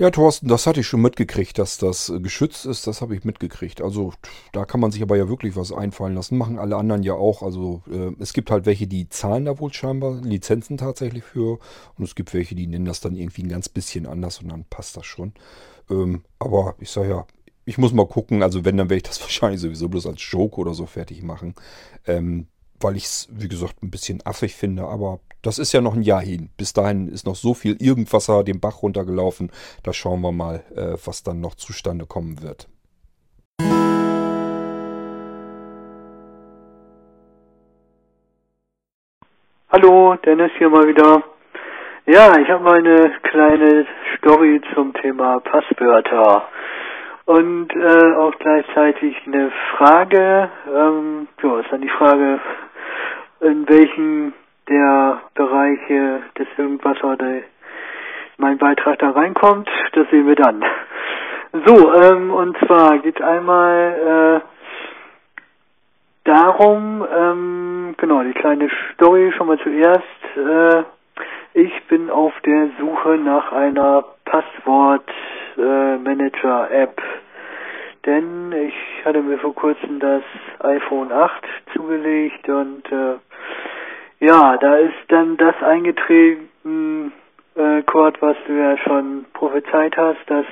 [0.00, 2.86] Ja, Thorsten, das hatte ich schon mitgekriegt, dass das äh, geschützt ist.
[2.86, 3.82] Das habe ich mitgekriegt.
[3.82, 4.14] Also
[4.50, 6.38] da kann man sich aber ja wirklich was einfallen lassen.
[6.38, 7.42] Machen alle anderen ja auch.
[7.42, 11.58] Also äh, es gibt halt welche, die zahlen da wohl scheinbar Lizenzen tatsächlich für.
[11.98, 14.64] Und es gibt welche, die nennen das dann irgendwie ein ganz bisschen anders und dann
[14.70, 15.34] passt das schon.
[15.90, 17.26] Ähm, aber ich sage ja,
[17.66, 18.42] ich muss mal gucken.
[18.42, 21.54] Also wenn, dann werde ich das wahrscheinlich sowieso bloß als Joke oder so fertig machen.
[22.06, 22.46] Ähm,
[22.80, 24.84] weil ich es, wie gesagt, ein bisschen affig finde.
[24.84, 26.50] Aber das ist ja noch ein Jahr hin.
[26.56, 29.50] Bis dahin ist noch so viel Irgendwasser den Bach runtergelaufen.
[29.82, 32.68] Da schauen wir mal, äh, was dann noch zustande kommen wird.
[39.72, 41.22] Hallo, Dennis hier mal wieder.
[42.06, 43.86] Ja, ich habe mal eine kleine
[44.18, 46.48] Story zum Thema Passwörter
[47.26, 50.48] und äh, auch gleichzeitig eine Frage.
[50.68, 52.40] Ähm, ja, ist dann die Frage,
[53.40, 54.34] in welchen
[54.68, 57.40] der Bereiche des irgendwas oder
[58.36, 60.64] mein Beitrag da reinkommt, das sehen wir dann.
[61.66, 64.48] So, ähm, und zwar geht einmal äh,
[66.24, 70.04] darum, ähm, genau, die kleine Story schon mal zuerst.
[70.36, 70.84] Äh,
[71.52, 74.04] ich bin auf der Suche nach einer
[75.60, 77.02] Passwort-Manager-App.
[78.06, 80.22] Denn ich hatte mir vor kurzem das
[80.60, 81.44] iPhone 8
[81.74, 83.16] zugelegt und äh,
[84.20, 87.12] ja, da ist dann das eingetreten,
[87.56, 90.46] äh, Kurt, was du ja schon prophezeit hast, dass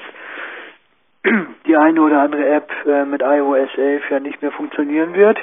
[1.66, 5.38] die eine oder andere App äh, mit iOS 11 ja nicht mehr funktionieren wird.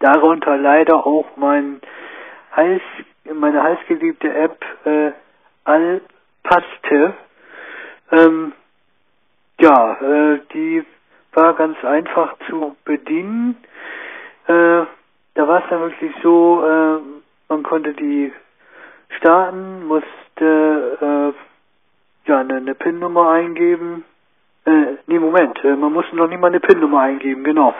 [0.00, 1.80] Darunter leider auch mein
[2.56, 2.82] heiß,
[3.34, 5.12] meine heißgeliebte App äh,
[5.64, 7.14] Alpaste.
[8.12, 8.52] Ähm,
[9.60, 10.84] ja, äh, die
[11.32, 13.56] war ganz einfach zu bedienen.
[14.46, 14.84] Äh,
[15.34, 17.00] da war es dann wirklich so, äh,
[17.48, 18.32] man konnte die
[19.18, 24.04] starten, musste äh, ja eine, eine PIN-Nummer eingeben.
[24.64, 27.74] Äh, nee, Moment, äh, man musste noch nicht mal eine PIN-Nummer eingeben, genau.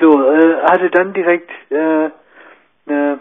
[0.00, 2.10] So, äh, hatte dann direkt äh,
[2.86, 3.20] eine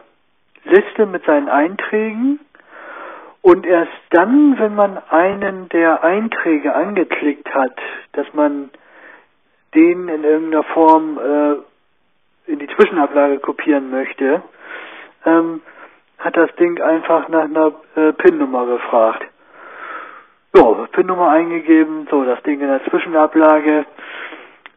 [0.64, 2.40] Liste mit seinen Einträgen
[3.42, 7.76] und erst dann, wenn man einen der Einträge angeklickt hat,
[8.14, 8.70] dass man
[9.74, 14.44] den in irgendeiner Form äh, in die Zwischenablage kopieren möchte,
[15.26, 15.62] ähm,
[16.20, 19.26] hat das Ding einfach nach einer äh, PIN-Nummer gefragt.
[20.54, 23.86] So, PIN-Nummer eingegeben, so, das Ding in der Zwischenablage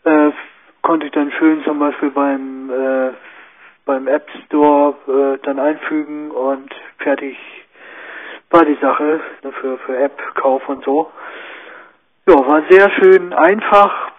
[0.05, 0.31] äh,
[0.83, 3.11] konnte ich dann schön zum Beispiel beim äh,
[3.87, 7.37] beim App Store äh, dann einfügen und fertig
[8.54, 11.10] war die Sache ne, für, für App-Kauf und so.
[12.26, 14.12] Ja, war sehr schön einfach,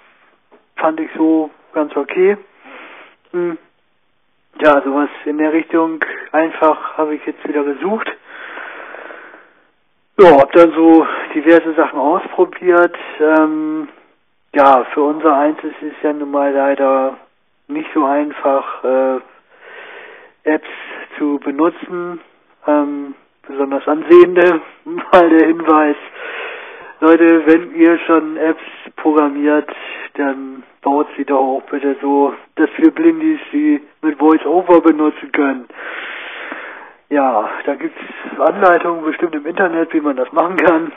[0.76, 2.38] fand ich so ganz okay.
[3.32, 3.58] Hm.
[4.62, 8.12] Ja, sowas in der Richtung einfach habe ich jetzt wieder gesucht.
[10.20, 12.96] Ja, hab dann so diverse Sachen ausprobiert.
[13.22, 13.88] Ähm,
[14.54, 17.18] ja, für unser Eins ist es ja nun mal leider
[17.68, 19.20] nicht so einfach, äh,
[20.44, 20.70] Apps
[21.18, 22.20] zu benutzen.
[22.68, 23.16] Ähm,
[23.48, 25.98] besonders Ansehende, mal der Hinweis.
[27.02, 28.64] Leute, wenn ihr schon Apps
[28.96, 29.70] programmiert,
[30.16, 35.68] dann baut sie doch auch bitte so, dass wir Blindis sie mit VoiceOver benutzen können.
[37.10, 38.00] Ja, da gibt's
[38.40, 40.92] Anleitungen bestimmt im Internet, wie man das machen kann.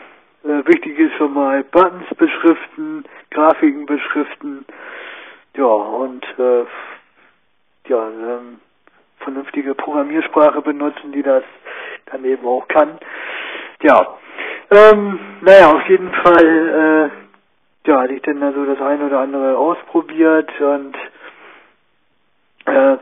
[0.44, 4.64] Äh, wichtig ist schon mal Buttons beschriften, Grafiken beschriften,
[5.56, 6.64] ja, und äh,
[7.88, 8.60] ja, ähm,
[9.28, 11.44] vernünftige Programmiersprache benutzen, die das
[12.06, 12.98] dann eben auch kann.
[13.82, 14.16] Ja,
[14.70, 17.10] ähm, naja, auf jeden Fall,
[17.84, 20.96] äh, ja, hatte ich dann also das eine oder andere ausprobiert und
[22.64, 22.96] äh,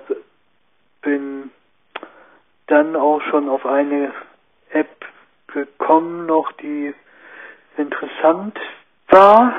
[1.03, 1.51] bin
[2.67, 4.12] dann auch schon auf eine
[4.71, 5.05] App
[5.47, 6.93] gekommen, noch die
[7.77, 8.59] interessant
[9.11, 9.55] war.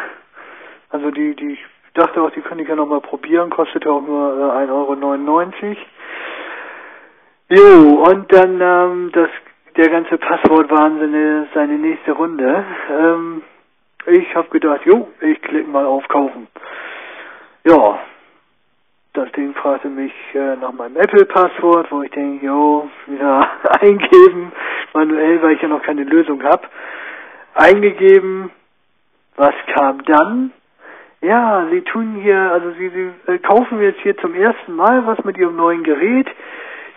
[0.90, 4.54] Also die, die ich dachte auch, die könnte ich ja nochmal probieren, kostete auch nur
[4.54, 5.78] äh, 1,99 Euro.
[7.50, 9.30] Jo, und dann ähm, das
[9.78, 12.66] der ganze Passwortwahnsinn seine nächste Runde.
[12.90, 13.42] Ähm,
[14.06, 16.48] ich habe gedacht, jo, ich klicke mal auf Kaufen.
[17.64, 18.00] Ja,
[19.14, 23.50] das Ding fragte mich äh, nach meinem Apple-Passwort, wo ich denke, jo, wieder
[23.82, 24.52] eingeben,
[24.94, 26.68] manuell, weil ich ja noch keine Lösung habe.
[27.54, 28.52] Eingegeben,
[29.38, 30.52] was kam dann?
[31.22, 35.24] Ja, Sie tun hier, also Sie, Sie äh, kaufen jetzt hier zum ersten Mal was
[35.24, 36.28] mit Ihrem neuen Gerät.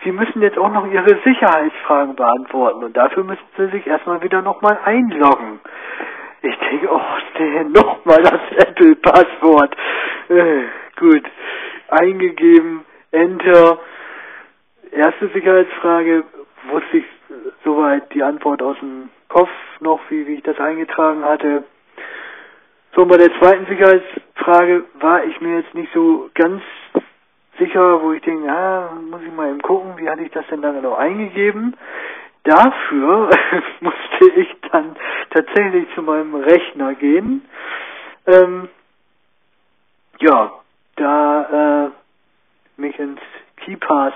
[0.03, 4.41] Sie müssen jetzt auch noch Ihre Sicherheitsfragen beantworten und dafür müssen Sie sich erstmal wieder
[4.41, 5.59] nochmal einloggen.
[6.41, 7.01] Ich denke, oh,
[7.37, 9.75] nee, nochmal das Apple-Passwort.
[10.29, 10.63] Äh,
[10.99, 11.23] gut,
[11.89, 13.79] eingegeben, Enter.
[14.91, 16.23] Erste Sicherheitsfrage,
[16.69, 17.05] wusste ich
[17.63, 21.63] soweit die Antwort aus dem Kopf noch, wie, wie ich das eingetragen hatte.
[22.95, 26.61] So, bei der zweiten Sicherheitsfrage war ich mir jetzt nicht so ganz
[27.61, 30.61] sicher, wo ich denke, ja, muss ich mal eben gucken, wie hatte ich das denn
[30.61, 31.77] da genau eingegeben.
[32.43, 33.29] Dafür
[33.81, 34.95] musste ich dann
[35.29, 37.45] tatsächlich zu meinem Rechner gehen.
[38.25, 38.69] Ähm,
[40.19, 40.51] ja,
[40.95, 43.21] da äh, mich ins
[43.57, 44.13] KeyPass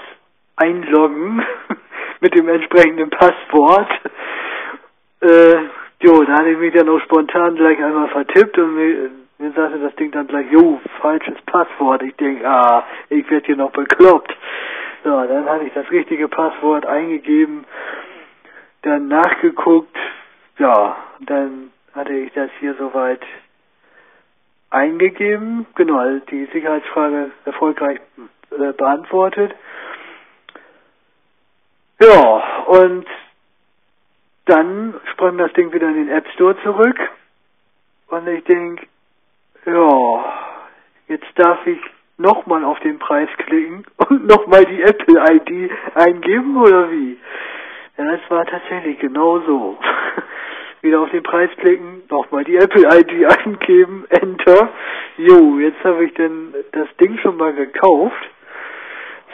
[0.56, 1.44] einloggen
[2.20, 3.90] mit dem entsprechenden Passwort.
[5.22, 5.56] Äh,
[6.02, 9.80] jo, da hatte ich mich dann auch spontan gleich einmal vertippt und mir, mir sagte
[9.80, 12.04] das Ding dann gleich, jo, falsches Passwort.
[12.04, 14.36] Ich denke, ah, ich werde hier noch bekloppt.
[15.04, 17.66] So, dann hatte ich das richtige Passwort eingegeben,
[18.82, 19.96] dann nachgeguckt,
[20.58, 23.22] ja, dann hatte ich das hier soweit
[24.70, 28.00] eingegeben, genau, also die Sicherheitsfrage erfolgreich
[28.52, 29.54] äh, beantwortet.
[32.02, 33.06] Ja, und
[34.46, 36.98] dann sprang das Ding wieder in den App Store zurück.
[38.08, 38.86] Und ich denke,
[39.66, 40.34] ja,
[41.08, 41.80] jetzt darf ich
[42.18, 47.18] nochmal auf den Preis klicken und nochmal die Apple-ID eingeben oder wie?
[47.98, 49.78] Ja, das war tatsächlich genau so.
[50.82, 54.70] Wieder auf den Preis klicken, nochmal die Apple-ID eingeben, Enter.
[55.18, 58.30] Jo, jetzt habe ich dann das Ding schon mal gekauft.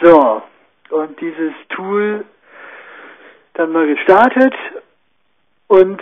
[0.01, 0.41] So,
[0.91, 2.25] und dieses Tool
[3.53, 4.53] dann mal gestartet
[5.67, 6.01] und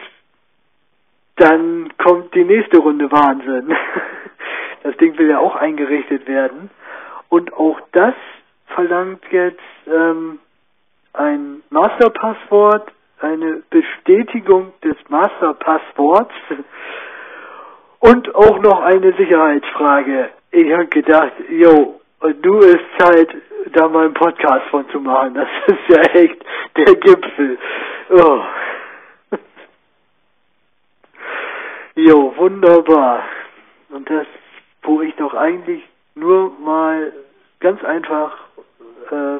[1.39, 3.75] dann kommt die nächste Runde Wahnsinn.
[4.81, 6.69] Das Ding will ja auch eingerichtet werden.
[7.27, 8.13] Und auch das
[8.67, 10.39] verlangt jetzt ähm,
[11.11, 16.33] ein Masterpasswort, eine Bestätigung des Masterpassworts
[17.99, 20.29] und auch noch eine Sicherheitsfrage.
[20.51, 21.99] Ich habe gedacht, jo,
[22.41, 23.35] du ist Zeit,
[23.73, 25.33] da mal einen Podcast von zu machen.
[25.33, 26.41] Das ist ja echt
[26.77, 27.57] der Gipfel.
[28.11, 28.41] Oh.
[31.95, 33.23] Jo, wunderbar.
[33.89, 34.27] Und das,
[34.83, 35.83] wo ich doch eigentlich
[36.15, 37.13] nur mal
[37.59, 38.37] ganz einfach
[39.11, 39.39] äh,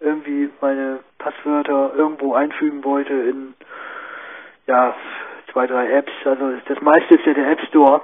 [0.00, 3.54] irgendwie meine Passwörter irgendwo einfügen wollte in
[4.66, 4.94] ja
[5.52, 6.12] zwei, drei Apps.
[6.24, 8.02] Also das meiste ist ja der App Store.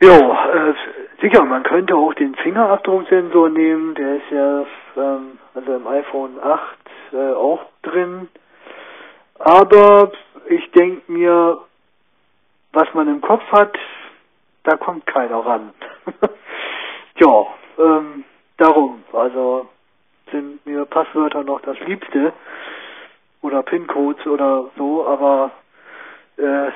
[0.00, 0.74] Jo, äh,
[1.20, 4.66] sicher, man könnte auch den Fingerabdrucksensor nehmen, der ist ja
[4.96, 6.78] ähm, also im iPhone 8
[7.12, 8.28] äh, auch drin.
[9.40, 10.12] Aber
[10.46, 11.58] ich denke mir,
[12.72, 13.76] was man im Kopf hat,
[14.64, 15.72] da kommt keiner ran.
[17.16, 17.46] ja,
[17.78, 18.24] ähm,
[18.56, 19.68] darum, also
[20.30, 22.32] sind mir Passwörter noch das Liebste
[23.42, 25.52] oder PIN-Codes oder so, aber
[26.36, 26.70] äh,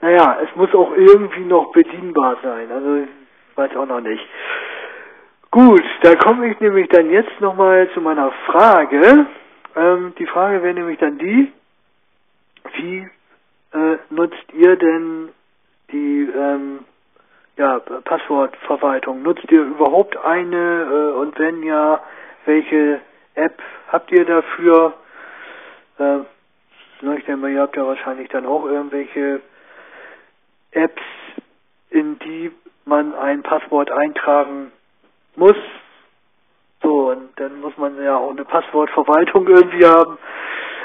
[0.00, 3.08] naja, es muss auch irgendwie noch bedienbar sein, also ich
[3.56, 4.26] weiß auch noch nicht.
[5.50, 9.26] Gut, da komme ich nämlich dann jetzt nochmal zu meiner Frage.
[9.76, 11.52] Ähm, die Frage wäre nämlich dann die,
[12.74, 13.08] wie
[13.72, 15.28] äh, nutzt ihr denn
[15.92, 16.80] die ähm,
[17.56, 19.22] ja, Passwortverwaltung?
[19.22, 22.00] Nutzt ihr überhaupt eine äh, und wenn ja,
[22.46, 23.00] welche
[23.34, 24.94] App habt ihr dafür?
[25.98, 26.20] Äh,
[27.00, 29.40] ich denke mal, ihr habt ja wahrscheinlich dann auch irgendwelche
[30.72, 31.02] Apps,
[31.88, 32.50] in die
[32.84, 34.70] man ein Passwort eintragen
[35.36, 35.56] muss.
[36.82, 40.18] So, und dann muss man ja auch eine Passwortverwaltung irgendwie haben.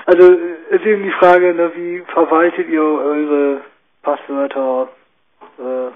[0.05, 0.37] Also
[0.69, 3.61] ist eben die Frage, ne, wie verwaltet ihr eure
[4.01, 4.89] Passwörter
[5.59, 5.91] äh,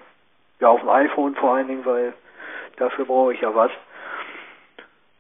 [0.60, 2.14] ja auf dem iPhone vor allen Dingen, weil
[2.78, 3.72] dafür brauche ich ja was.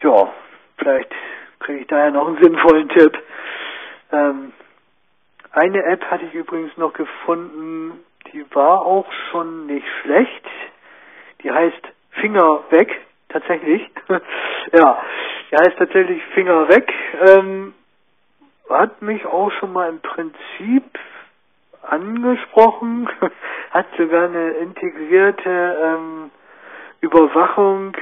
[0.01, 0.31] Ja,
[0.77, 1.11] vielleicht
[1.59, 3.17] kriege ich daher noch einen sinnvollen Tipp.
[4.11, 4.53] Ähm,
[5.51, 10.45] eine App hatte ich übrigens noch gefunden, die war auch schon nicht schlecht.
[11.43, 11.81] Die heißt
[12.11, 13.89] Finger weg, tatsächlich.
[14.73, 15.01] ja,
[15.51, 16.93] die heißt tatsächlich Finger weg.
[17.27, 17.73] Ähm,
[18.69, 20.83] hat mich auch schon mal im Prinzip
[21.81, 23.09] angesprochen,
[23.71, 26.31] hat sogar eine integrierte ähm,
[27.01, 27.95] Überwachung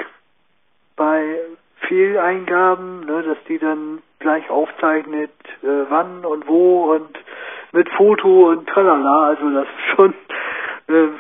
[0.96, 1.40] bei
[1.88, 7.18] Fehleingaben, ne, dass die dann gleich aufzeichnet, äh, wann und wo und
[7.72, 9.28] mit Foto und tralala.
[9.28, 10.14] Also das ist schon
[10.88, 11.14] eine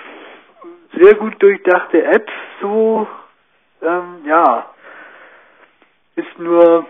[0.99, 2.29] sehr gut durchdachte App.
[2.61, 3.07] So,
[3.81, 4.65] ähm, ja,
[6.15, 6.85] ist nur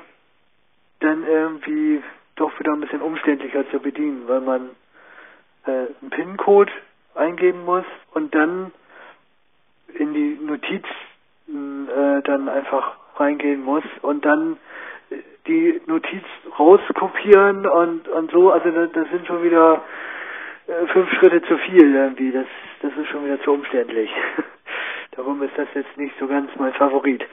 [1.02, 2.02] dann irgendwie
[2.38, 4.70] doch wieder ein bisschen umständlicher zu bedienen, weil man
[5.66, 5.70] äh,
[6.02, 6.72] einen PIN-Code
[7.16, 8.72] eingeben muss und dann
[9.94, 10.86] in die Notiz
[11.48, 14.58] äh, dann einfach reingehen muss und dann
[15.48, 16.24] die Notiz
[16.60, 19.82] rauskopieren und und so, also das, das sind schon wieder
[20.68, 22.46] äh, fünf Schritte zu viel irgendwie, das
[22.82, 24.10] das ist schon wieder zu umständlich.
[25.16, 27.26] Darum ist das jetzt nicht so ganz mein Favorit.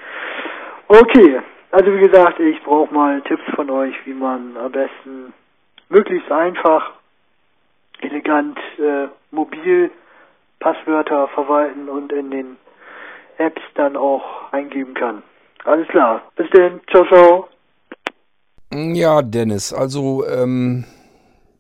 [0.89, 1.41] Okay,
[1.75, 5.35] also wie gesagt, ich brauche mal Tipps von euch, wie man am besten
[5.89, 6.93] möglichst einfach,
[8.01, 9.91] elegant, äh, mobil
[10.61, 12.57] Passwörter verwalten und in den
[13.39, 15.22] Apps dann auch eingeben kann.
[15.64, 16.22] Alles klar.
[16.37, 16.81] Bis denn.
[16.91, 17.49] Ciao, ciao.
[18.72, 20.85] Ja, Dennis, also ähm,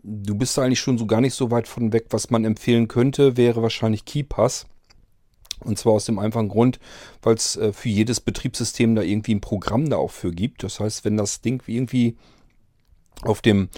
[0.02, 2.06] du bist eigentlich schon so gar nicht so weit von weg.
[2.10, 4.66] Was man empfehlen könnte, wäre wahrscheinlich KeyPass.
[5.64, 6.78] Und zwar aus dem einfachen Grund,
[7.22, 10.62] weil es äh, für jedes Betriebssystem da irgendwie ein Programm da auch für gibt.
[10.62, 12.16] Das heißt, wenn das Ding irgendwie
[13.22, 13.68] auf dem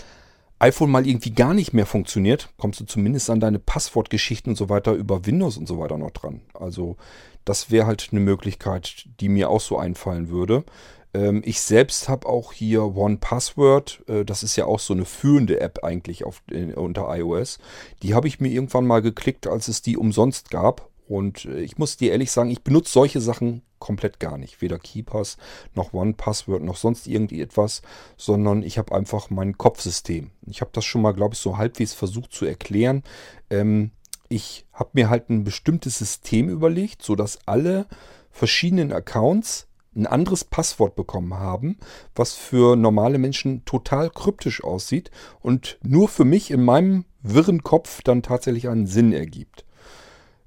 [0.59, 4.69] iPhone mal irgendwie gar nicht mehr funktioniert, kommst du zumindest an deine Passwortgeschichten und so
[4.69, 6.41] weiter über Windows und so weiter noch dran.
[6.55, 6.97] Also
[7.45, 10.65] das wäre halt eine Möglichkeit, die mir auch so einfallen würde.
[11.13, 14.03] Ähm, ich selbst habe auch hier One Password.
[14.09, 17.59] Äh, das ist ja auch so eine führende App eigentlich auf, äh, unter iOS.
[18.03, 21.79] Die habe ich mir irgendwann mal geklickt, als es die umsonst gab Und äh, ich
[21.79, 24.61] muss dir ehrlich sagen, ich benutze solche Sachen komplett gar nicht.
[24.61, 25.37] Weder Keepers
[25.75, 27.83] noch OnePassword noch sonst irgendwie etwas,
[28.17, 30.31] sondern ich habe einfach mein Kopfsystem.
[30.47, 33.03] Ich habe das schon mal, glaube ich, so halbwegs versucht zu erklären.
[33.51, 33.93] Ähm,
[34.29, 37.87] ich habe mir halt ein bestimmtes System überlegt, sodass alle
[38.31, 41.79] verschiedenen Accounts ein anderes Passwort bekommen haben,
[42.15, 48.03] was für normale Menschen total kryptisch aussieht und nur für mich in meinem wirren Kopf
[48.03, 49.66] dann tatsächlich einen Sinn ergibt.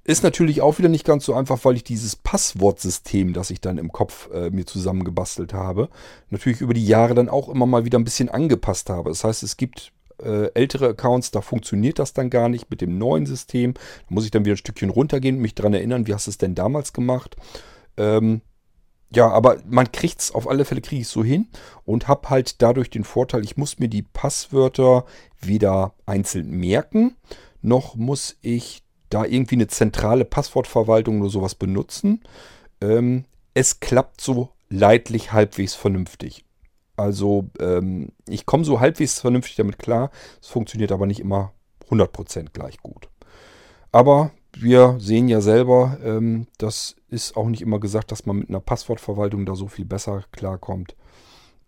[0.03, 3.77] Ist natürlich auch wieder nicht ganz so einfach, weil ich dieses Passwortsystem, das ich dann
[3.77, 5.89] im Kopf äh, mir zusammengebastelt habe,
[6.29, 9.09] natürlich über die Jahre dann auch immer mal wieder ein bisschen angepasst habe.
[9.09, 9.91] Das heißt, es gibt
[10.23, 13.73] äh, ältere Accounts, da funktioniert das dann gar nicht mit dem neuen System.
[13.73, 16.31] Da muss ich dann wieder ein Stückchen runtergehen und mich daran erinnern, wie hast du
[16.31, 17.35] es denn damals gemacht.
[17.97, 18.41] Ähm,
[19.11, 21.47] ja, aber man kriegt es auf alle Fälle, kriege ich so hin
[21.83, 25.05] und habe halt dadurch den Vorteil, ich muss mir die Passwörter
[25.41, 27.15] weder einzeln merken,
[27.61, 32.21] noch muss ich da irgendwie eine zentrale Passwortverwaltung oder sowas benutzen.
[32.81, 36.45] Ähm, es klappt so leidlich halbwegs vernünftig.
[36.95, 40.11] Also ähm, ich komme so halbwegs vernünftig damit klar.
[40.41, 41.53] Es funktioniert aber nicht immer
[41.89, 43.09] 100% gleich gut.
[43.91, 48.49] Aber wir sehen ja selber, ähm, das ist auch nicht immer gesagt, dass man mit
[48.49, 50.95] einer Passwortverwaltung da so viel besser klarkommt.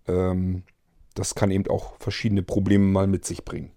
[0.07, 0.63] Ähm,
[1.13, 3.71] das kann eben auch verschiedene Probleme mal mit sich bringen.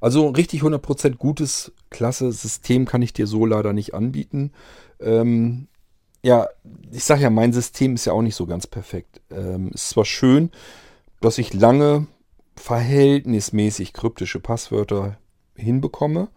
[0.00, 4.52] Also richtig 100% gutes, klasse System kann ich dir so leider nicht anbieten.
[5.00, 5.68] Ähm,
[6.22, 6.48] ja,
[6.90, 9.20] ich sage ja, mein System ist ja auch nicht so ganz perfekt.
[9.30, 10.50] Ähm, ist zwar schön,
[11.20, 12.06] dass ich lange
[12.56, 15.18] verhältnismäßig kryptische Passwörter
[15.54, 16.28] hinbekomme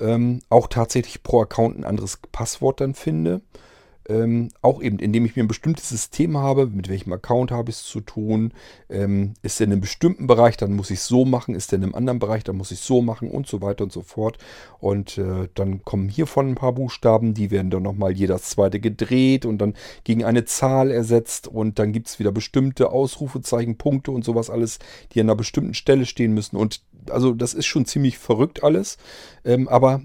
[0.00, 3.40] ähm, auch tatsächlich pro Account ein anderes Passwort dann finde.
[4.06, 7.76] Ähm, auch eben, indem ich mir ein bestimmtes System habe, mit welchem Account habe ich
[7.76, 8.52] es zu tun.
[8.90, 11.54] Ähm, ist der in einem bestimmten Bereich, dann muss ich es so machen.
[11.54, 13.84] Ist der in einem anderen Bereich, dann muss ich es so machen und so weiter
[13.84, 14.38] und so fort.
[14.78, 19.46] Und äh, dann kommen hiervon ein paar Buchstaben, die werden dann nochmal jedes zweite gedreht
[19.46, 19.74] und dann
[20.04, 21.48] gegen eine Zahl ersetzt.
[21.48, 24.78] Und dann gibt es wieder bestimmte Ausrufezeichen, Punkte und sowas alles,
[25.12, 26.56] die an einer bestimmten Stelle stehen müssen.
[26.56, 28.98] Und also das ist schon ziemlich verrückt alles.
[29.44, 30.02] Ähm, aber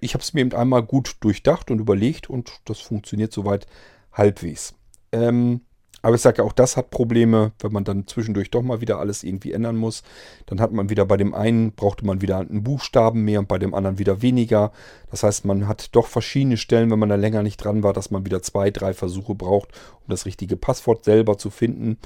[0.00, 3.66] ich habe es mir eben einmal gut durchdacht und überlegt und das funktioniert soweit
[4.12, 4.74] halbwegs.
[5.12, 5.60] Ähm,
[6.02, 8.98] aber ich sage ja, auch das hat Probleme, wenn man dann zwischendurch doch mal wieder
[8.98, 10.02] alles irgendwie ändern muss.
[10.46, 13.58] Dann hat man wieder bei dem einen, brauchte man wieder einen Buchstaben mehr und bei
[13.58, 14.72] dem anderen wieder weniger.
[15.10, 18.10] Das heißt, man hat doch verschiedene Stellen, wenn man da länger nicht dran war, dass
[18.10, 21.98] man wieder zwei, drei Versuche braucht, um das richtige Passwort selber zu finden.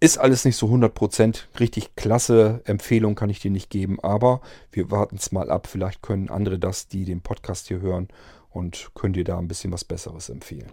[0.00, 2.60] Ist alles nicht so 100% richtig klasse.
[2.64, 4.40] Empfehlung kann ich dir nicht geben, aber
[4.70, 5.66] wir warten es mal ab.
[5.66, 8.06] Vielleicht können andere das, die den Podcast hier hören
[8.48, 10.70] und können dir da ein bisschen was Besseres empfehlen.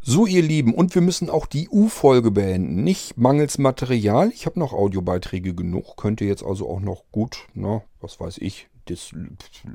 [0.00, 2.82] So, ihr Lieben, und wir müssen auch die U-Folge beenden.
[2.82, 4.30] Nicht mangels Material.
[4.34, 5.98] Ich habe noch Audiobeiträge genug.
[5.98, 9.12] Könnte jetzt also auch noch gut, na, was weiß ich, das,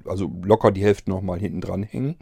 [0.05, 2.15] also locker die Hälfte nochmal hinten dran hängen.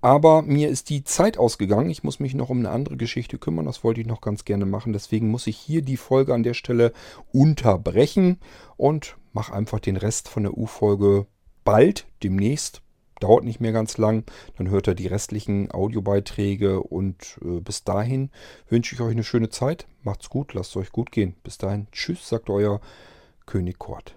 [0.00, 1.90] Aber mir ist die Zeit ausgegangen.
[1.90, 3.66] Ich muss mich noch um eine andere Geschichte kümmern.
[3.66, 4.92] Das wollte ich noch ganz gerne machen.
[4.92, 6.92] Deswegen muss ich hier die Folge an der Stelle
[7.32, 8.38] unterbrechen
[8.76, 11.26] und mache einfach den Rest von der U-Folge
[11.64, 12.82] bald, demnächst.
[13.20, 14.24] Dauert nicht mehr ganz lang.
[14.58, 18.30] Dann hört er die restlichen Audiobeiträge und äh, bis dahin
[18.68, 19.86] wünsche ich euch eine schöne Zeit.
[20.02, 21.34] Macht's gut, lasst es euch gut gehen.
[21.42, 22.80] Bis dahin, tschüss, sagt euer
[23.46, 24.16] König Kort.